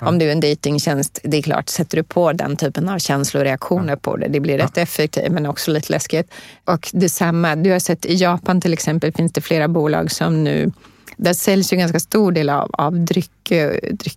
Ja. 0.00 0.08
Om 0.08 0.18
du 0.18 0.26
är 0.26 0.32
en 0.32 0.40
datingtjänst, 0.40 1.18
det 1.22 1.36
är 1.36 1.42
klart, 1.42 1.68
sätter 1.68 1.96
du 1.96 2.02
på 2.02 2.32
den 2.32 2.56
typen 2.56 2.88
av 2.88 2.98
känsloreaktioner 2.98 3.92
ja. 3.92 3.96
på 3.96 4.16
det, 4.16 4.28
det 4.28 4.40
blir 4.40 4.58
rätt 4.58 4.72
ja. 4.74 4.82
effektivt 4.82 5.32
men 5.32 5.46
också 5.46 5.70
lite 5.70 5.92
läskigt. 5.92 6.32
Och 6.64 6.90
detsamma, 6.92 7.56
du 7.56 7.70
har 7.70 7.78
sett 7.78 8.06
i 8.06 8.14
Japan 8.14 8.60
till 8.60 8.72
exempel 8.72 9.12
finns 9.12 9.32
det 9.32 9.40
flera 9.40 9.68
bolag 9.68 10.10
som 10.10 10.44
nu 10.44 10.72
där 11.16 11.32
säljs 11.32 11.72
ju 11.72 11.74
en 11.74 11.80
ganska 11.80 12.00
stor 12.00 12.32
del 12.32 12.50
av, 12.50 12.70
av 12.72 13.00
dryck, 13.00 13.52
dryck 13.90 14.16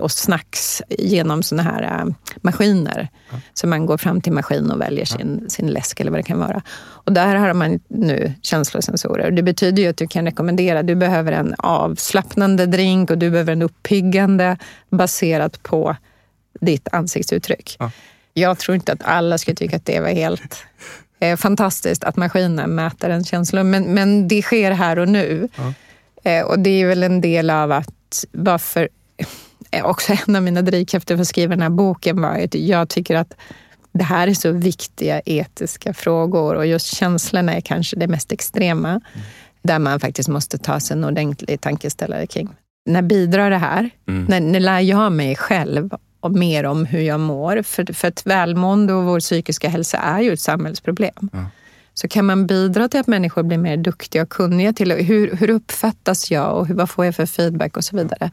och 0.00 0.12
snacks 0.12 0.82
genom 0.88 1.42
såna 1.42 1.62
här 1.62 1.82
äh, 1.82 2.14
maskiner. 2.40 3.08
Ja. 3.30 3.40
Så 3.54 3.66
man 3.66 3.86
går 3.86 3.98
fram 3.98 4.20
till 4.20 4.32
maskin 4.32 4.70
och 4.70 4.80
väljer 4.80 5.04
sin, 5.04 5.40
ja. 5.42 5.48
sin 5.48 5.66
läsk 5.66 6.00
eller 6.00 6.10
vad 6.10 6.20
det 6.20 6.24
kan 6.24 6.38
vara. 6.38 6.62
Och 6.78 7.12
där 7.12 7.36
har 7.36 7.52
man 7.52 7.80
nu 7.88 8.32
känslosensorer. 8.42 9.30
Det 9.30 9.42
betyder 9.42 9.82
ju 9.82 9.88
att 9.88 9.96
du 9.96 10.06
kan 10.06 10.24
rekommendera, 10.24 10.82
du 10.82 10.94
behöver 10.94 11.32
en 11.32 11.54
avslappnande 11.58 12.66
drink 12.66 13.10
och 13.10 13.18
du 13.18 13.30
behöver 13.30 13.52
en 13.52 13.62
uppiggande 13.62 14.56
baserat 14.90 15.62
på 15.62 15.96
ditt 16.60 16.88
ansiktsuttryck. 16.92 17.76
Ja. 17.78 17.90
Jag 18.32 18.58
tror 18.58 18.74
inte 18.74 18.92
att 18.92 19.02
alla 19.02 19.38
skulle 19.38 19.54
tycka 19.54 19.76
att 19.76 19.84
det 19.84 20.00
var 20.00 20.08
helt 20.08 20.56
eh, 21.20 21.36
fantastiskt 21.36 22.04
att 22.04 22.16
maskinen 22.16 22.70
mäter 22.70 23.10
en 23.10 23.24
känsla, 23.24 23.64
men, 23.64 23.94
men 23.94 24.28
det 24.28 24.42
sker 24.42 24.70
här 24.70 24.98
och 24.98 25.08
nu. 25.08 25.48
Ja. 25.56 25.72
Eh, 26.26 26.44
och 26.44 26.58
det 26.58 26.82
är 26.82 26.86
väl 26.86 27.02
en 27.02 27.20
del 27.20 27.50
av 27.50 27.72
att 27.72 28.24
varför 28.32 28.88
eh, 29.70 29.84
också 29.84 30.12
en 30.26 30.36
av 30.36 30.42
mina 30.42 30.62
drivkrafter 30.62 31.16
för 31.16 31.22
att 31.22 31.28
skriva 31.28 31.50
den 31.50 31.62
här 31.62 31.70
boken 31.70 32.22
var 32.22 32.44
att 32.44 32.54
jag 32.54 32.88
tycker 32.88 33.14
att 33.14 33.34
det 33.92 34.04
här 34.04 34.28
är 34.28 34.34
så 34.34 34.50
viktiga 34.50 35.20
etiska 35.24 35.94
frågor 35.94 36.54
och 36.54 36.66
just 36.66 36.86
känslorna 36.86 37.54
är 37.54 37.60
kanske 37.60 37.96
det 37.96 38.06
mest 38.06 38.32
extrema. 38.32 38.88
Mm. 38.88 39.00
Där 39.62 39.78
man 39.78 40.00
faktiskt 40.00 40.28
måste 40.28 40.58
ta 40.58 40.80
sig 40.80 40.96
en 40.96 41.04
ordentlig 41.04 41.60
tankeställare 41.60 42.26
kring. 42.26 42.48
När 42.86 43.02
bidrar 43.02 43.50
det 43.50 43.58
här? 43.58 43.90
Mm. 44.08 44.24
När, 44.24 44.40
när 44.40 44.60
lär 44.60 44.80
jag 44.80 45.12
mig 45.12 45.36
själv 45.36 45.90
och 46.20 46.32
mer 46.32 46.64
om 46.64 46.84
hur 46.86 47.00
jag 47.00 47.20
mår? 47.20 47.62
För, 47.62 47.92
för 47.92 48.08
att 48.08 48.26
välmående 48.26 48.92
och 48.92 49.04
vår 49.04 49.20
psykiska 49.20 49.68
hälsa 49.68 49.98
är 49.98 50.20
ju 50.20 50.32
ett 50.32 50.40
samhällsproblem. 50.40 51.30
Mm. 51.32 51.46
Så 51.98 52.08
kan 52.08 52.24
man 52.24 52.46
bidra 52.46 52.88
till 52.88 53.00
att 53.00 53.06
människor 53.06 53.42
blir 53.42 53.58
mer 53.58 53.76
duktiga 53.76 54.22
och 54.22 54.28
kunniga 54.28 54.72
till 54.72 54.92
hur, 54.92 55.36
hur 55.36 55.50
uppfattas 55.50 56.30
jag 56.30 56.58
och 56.58 56.66
hur, 56.66 56.74
vad 56.74 56.90
får 56.90 57.04
jag 57.04 57.14
för 57.14 57.26
feedback 57.26 57.76
och 57.76 57.84
så 57.84 57.96
vidare. 57.96 58.30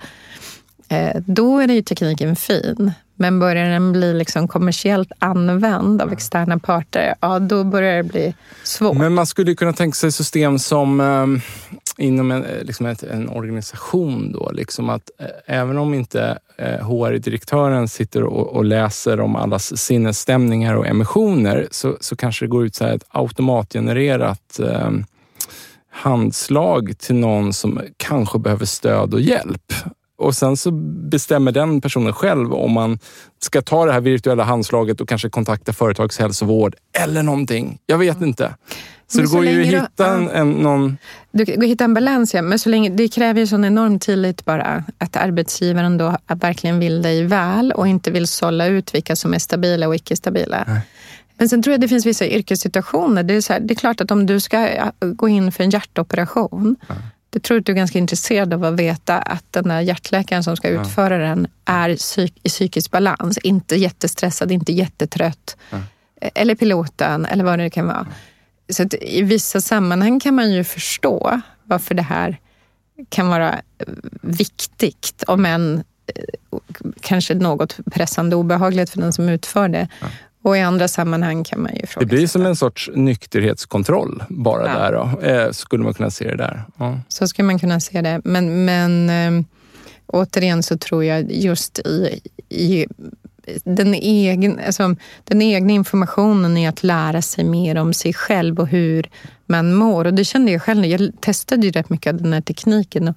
Eh, 0.89 1.21
då 1.25 1.59
är 1.59 1.67
det 1.67 1.73
ju 1.73 1.81
tekniken 1.81 2.35
fin. 2.35 2.91
Men 3.15 3.39
börjar 3.39 3.69
den 3.69 3.91
bli 3.91 4.13
liksom 4.13 4.47
kommersiellt 4.47 5.11
använd 5.19 6.01
av 6.01 6.11
externa 6.11 6.59
parter, 6.59 7.15
ja 7.19 7.39
då 7.39 7.63
börjar 7.63 7.97
det 7.97 8.03
bli 8.03 8.35
svårt. 8.63 8.97
Men 8.97 9.13
man 9.13 9.25
skulle 9.25 9.55
kunna 9.55 9.73
tänka 9.73 9.95
sig 9.95 10.11
system 10.11 10.59
som 10.59 11.01
eh, 11.01 12.05
inom 12.05 12.31
en, 12.31 12.43
eh, 12.43 12.63
liksom 12.63 12.85
ett, 12.85 13.03
en 13.03 13.29
organisation 13.29 14.31
då, 14.31 14.51
liksom 14.53 14.89
att 14.89 15.11
eh, 15.19 15.55
även 15.57 15.77
om 15.77 15.93
inte 15.93 16.21
eh, 16.21 16.35
Eh, 16.57 16.87
HR-direktören 16.87 17.87
sitter 17.87 18.23
och, 18.23 18.55
och, 18.55 18.65
läser 18.65 19.19
om 19.19 19.35
allas 19.35 19.77
sinnesstämningar 19.77 20.75
och 20.75 20.87
emissioner 20.87 21.67
så, 21.71 21.97
så 21.99 22.15
kanske 22.15 22.45
det 22.45 22.49
går 22.49 22.65
ut 22.65 22.75
så 22.75 22.85
ett 22.85 23.03
automatgenererat 23.09 24.59
eh, 24.59 24.91
handslag 25.91 26.97
till 26.97 27.15
någon 27.15 27.53
som 27.53 27.81
kanske 27.97 28.39
behöver 28.39 28.65
stöd 28.65 29.13
och 29.13 29.21
hjälp. 29.21 29.73
Och 30.17 30.35
sen 30.35 30.57
så 30.57 30.71
bestämmer 31.11 31.51
den 31.51 31.81
personen 31.81 32.13
själv 32.13 32.53
om 32.53 32.71
man 32.71 32.99
ska 33.43 33.61
ta 33.61 33.85
det 33.85 33.91
här 33.91 34.01
virtuella 34.01 34.43
handslaget 34.43 35.01
och 35.01 35.09
kanske 35.09 35.29
kontakta 35.29 35.73
företagshälsovård 35.73 36.75
eller 36.97 37.23
någonting. 37.23 37.79
Jag 37.85 37.97
vet 37.97 38.21
inte. 38.21 38.55
Så 39.07 39.21
det 39.21 39.27
går 39.27 39.45
ju 39.45 39.61
att 39.61 39.83
hitta 39.83 40.13
en, 40.13 40.29
en, 40.29 40.51
någon... 40.51 40.97
Du 41.31 41.45
kan 41.45 41.61
hitta 41.61 41.83
en 41.83 41.93
balans, 41.93 42.33
ja. 42.33 42.41
Men 42.41 42.59
så 42.59 42.69
länge, 42.69 42.89
det 42.89 43.07
kräver 43.07 43.39
ju 43.39 43.47
sån 43.47 43.65
enorm 43.65 43.99
tillit 43.99 44.45
bara. 44.45 44.83
Att 44.97 45.15
arbetsgivaren 45.15 45.97
då 45.97 46.17
verkligen 46.27 46.79
vill 46.79 47.01
dig 47.01 47.23
väl 47.23 47.71
och 47.71 47.87
inte 47.87 48.11
vill 48.11 48.27
sålla 48.27 48.65
ut 48.65 48.95
vilka 48.95 49.15
som 49.15 49.33
är 49.33 49.39
stabila 49.39 49.87
och 49.87 49.95
icke 49.95 50.15
stabila. 50.15 50.63
Nej. 50.67 50.81
Men 51.37 51.49
sen 51.49 51.63
tror 51.63 51.71
jag 51.71 51.81
det 51.81 51.87
finns 51.87 52.05
vissa 52.05 52.27
yrkessituationer. 52.27 53.23
Det 53.23 53.33
är, 53.33 53.41
så 53.41 53.53
här, 53.53 53.59
det 53.59 53.73
är 53.73 53.75
klart 53.75 54.01
att 54.01 54.11
om 54.11 54.25
du 54.25 54.39
ska 54.39 54.69
gå 54.99 55.29
in 55.29 55.51
för 55.51 55.63
en 55.63 55.69
hjärtoperation 55.69 56.75
ja. 56.87 56.95
Det 57.33 57.39
tror 57.39 57.57
att 57.57 57.65
du 57.65 57.71
är 57.71 57.75
ganska 57.75 57.99
intresserad 57.99 58.53
av 58.53 58.63
att 58.63 58.73
veta 58.73 59.19
att 59.19 59.53
den 59.53 59.67
där 59.67 59.81
hjärtläkaren 59.81 60.43
som 60.43 60.57
ska 60.57 60.69
utföra 60.69 61.17
ja. 61.17 61.27
den 61.27 61.47
är 61.65 61.95
psyk 61.95 62.33
i 62.43 62.49
psykisk 62.49 62.91
balans. 62.91 63.37
Inte 63.37 63.75
jättestressad, 63.75 64.51
inte 64.51 64.73
jättetrött. 64.73 65.57
Ja. 65.69 65.77
Eller 66.35 66.55
piloten, 66.55 67.25
eller 67.25 67.43
vad 67.43 67.59
det 67.59 67.69
kan 67.69 67.87
vara. 67.87 68.07
Så 68.69 68.83
i 69.01 69.21
vissa 69.21 69.61
sammanhang 69.61 70.19
kan 70.19 70.35
man 70.35 70.51
ju 70.51 70.63
förstå 70.63 71.41
varför 71.63 71.95
det 71.95 72.01
här 72.01 72.39
kan 73.09 73.27
vara 73.27 73.61
viktigt, 74.21 75.23
om 75.27 75.45
än 75.45 75.83
eh, 76.07 76.59
kanske 77.01 77.35
något 77.35 77.77
pressande 77.91 78.35
obehagligt 78.35 78.89
för 78.89 79.01
den 79.01 79.13
som 79.13 79.29
utför 79.29 79.67
det. 79.67 79.87
Och 80.43 80.57
i 80.57 80.59
andra 80.59 80.87
sammanhang 80.87 81.43
kan 81.43 81.61
man 81.61 81.75
ju 81.75 81.87
fråga 81.87 82.05
Det 82.05 82.15
blir 82.15 82.27
som 82.27 82.45
en 82.45 82.55
sorts 82.55 82.89
nykterhetskontroll 82.95 84.23
bara 84.29 84.67
ja. 84.67 84.77
där 84.77 84.91
då, 84.91 85.27
eh, 85.27 85.51
skulle 85.51 85.83
man 85.83 85.93
kunna 85.93 86.11
se 86.11 86.27
det 86.27 86.37
där. 86.37 86.63
Ja. 86.77 86.99
Så 87.07 87.27
skulle 87.27 87.45
man 87.45 87.59
kunna 87.59 87.79
se 87.79 88.01
det. 88.01 88.21
Men, 88.23 88.65
men 88.65 89.09
äh, 89.09 89.45
återigen 90.07 90.63
så 90.63 90.77
tror 90.77 91.03
jag 91.03 91.31
just 91.31 91.79
i, 91.79 92.19
i 92.49 92.85
den, 93.63 93.93
egen, 93.93 94.59
alltså, 94.65 94.95
den 95.23 95.41
egna 95.41 95.73
informationen 95.73 96.57
i 96.57 96.67
att 96.67 96.83
lära 96.83 97.21
sig 97.21 97.43
mer 97.43 97.77
om 97.77 97.93
sig 97.93 98.13
själv 98.13 98.59
och 98.59 98.67
hur 98.67 99.09
man 99.45 99.73
mår. 99.75 100.05
Och 100.05 100.13
det 100.13 100.25
kände 100.25 100.51
jag 100.51 100.61
själv. 100.61 100.85
Jag 100.85 101.11
testade 101.21 101.65
ju 101.65 101.71
rätt 101.71 101.89
mycket 101.89 102.13
av 102.13 102.21
den 102.21 102.33
här 102.33 102.41
tekniken. 102.41 103.07
Och 103.07 103.15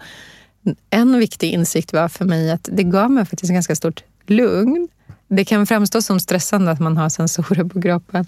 en 0.91 1.19
viktig 1.19 1.51
insikt 1.51 1.93
var 1.93 2.09
för 2.09 2.25
mig 2.25 2.51
att 2.51 2.69
det 2.73 2.83
gav 2.83 3.11
mig 3.11 3.27
faktiskt 3.27 3.53
ganska 3.53 3.77
stort 3.77 4.05
lugn. 4.27 4.89
Det 5.29 5.45
kan 5.45 5.67
framstå 5.67 6.03
som 6.03 6.21
stressande 6.21 6.71
att 6.71 6.81
man 6.81 6.97
har 6.97 7.09
sensorer 7.09 7.65
på 7.65 7.83
kroppen. 7.83 8.27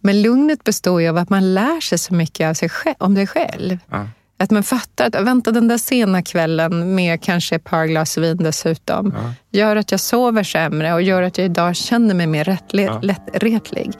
Men 0.00 0.22
lugnet 0.22 0.64
består 0.64 1.02
ju 1.02 1.08
av 1.08 1.16
att 1.16 1.30
man 1.30 1.54
lär 1.54 1.80
sig 1.80 1.98
så 1.98 2.14
mycket 2.14 2.50
av 2.50 2.54
sig 2.54 2.68
själv, 2.68 2.96
om 2.98 3.16
sig 3.16 3.26
själv. 3.26 3.78
Ja. 3.90 4.08
Att 4.36 4.50
man 4.50 4.62
fattar 4.62 5.06
att 5.06 5.26
vänta, 5.26 5.50
den 5.50 5.68
där 5.68 5.78
sena 5.78 6.22
kvällen 6.22 6.94
med 6.94 7.22
kanske 7.22 7.56
ett 7.56 7.64
par 7.64 7.86
glas 7.86 8.18
vin 8.18 8.36
dessutom 8.36 9.14
ja. 9.16 9.34
gör 9.58 9.76
att 9.76 9.90
jag 9.90 10.00
sover 10.00 10.42
sämre 10.42 10.94
och 10.94 11.02
gör 11.02 11.22
att 11.22 11.38
jag 11.38 11.44
idag 11.44 11.76
känner 11.76 12.14
mig 12.14 12.26
mer 12.26 12.44
rättlig, 12.44 12.86
ja. 12.86 13.00
lättretlig. 13.02 13.92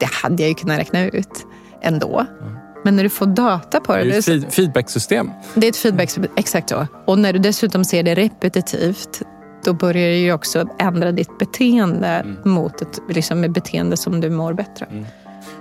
Det 0.00 0.08
hade 0.22 0.42
jag 0.42 0.48
ju 0.48 0.54
kunnat 0.54 0.78
räkna 0.78 1.04
ut 1.04 1.46
ändå. 1.82 2.26
Ja. 2.40 2.46
Men 2.84 2.96
när 2.96 3.02
du 3.02 3.10
får 3.10 3.26
data 3.26 3.80
på 3.80 3.96
det. 3.96 4.04
Det 4.04 4.28
är 4.28 4.38
ett 4.38 4.54
feedbacksystem. 4.54 5.30
Det 5.54 5.66
är 5.66 5.70
ett 5.70 5.76
feedbacksystem, 5.76 6.32
exakt 6.36 6.68
så. 6.68 6.86
Och 7.06 7.18
när 7.18 7.32
du 7.32 7.38
dessutom 7.38 7.84
ser 7.84 8.02
det 8.02 8.14
repetitivt 8.14 9.22
då 9.66 9.72
börjar 9.72 10.08
det 10.08 10.18
ju 10.18 10.32
också 10.32 10.68
ändra 10.78 11.12
ditt 11.12 11.38
beteende 11.38 12.08
mm. 12.08 12.36
mot 12.44 12.82
ett 12.82 13.00
liksom, 13.08 13.44
ett 13.44 13.50
beteende 13.50 13.96
som 13.96 14.20
du 14.20 14.30
mår 14.30 14.52
bättre. 14.52 14.86
Mm. 14.86 15.04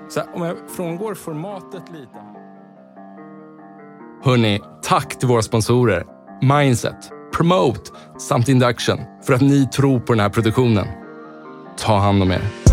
Så 0.10 0.22
om 0.34 0.42
jag 0.42 0.56
frångår 0.76 1.16
formatet 1.16 1.84
lite. 1.94 2.18
Hörni, 4.24 4.62
tack 4.84 5.20
till 5.20 5.28
våra 5.28 5.42
sponsorer 5.42 6.06
Mindset, 6.42 7.12
Promote 7.34 7.92
samt 8.20 8.50
Induction 8.50 9.00
för 9.24 9.34
att 9.34 9.42
ni 9.42 9.68
tror 9.68 10.00
på 10.00 10.14
den 10.14 10.20
här 10.20 10.30
produktionen. 10.30 10.88
Ta 11.78 11.98
hand 11.98 12.24
om 12.24 12.32
er. 12.32 12.65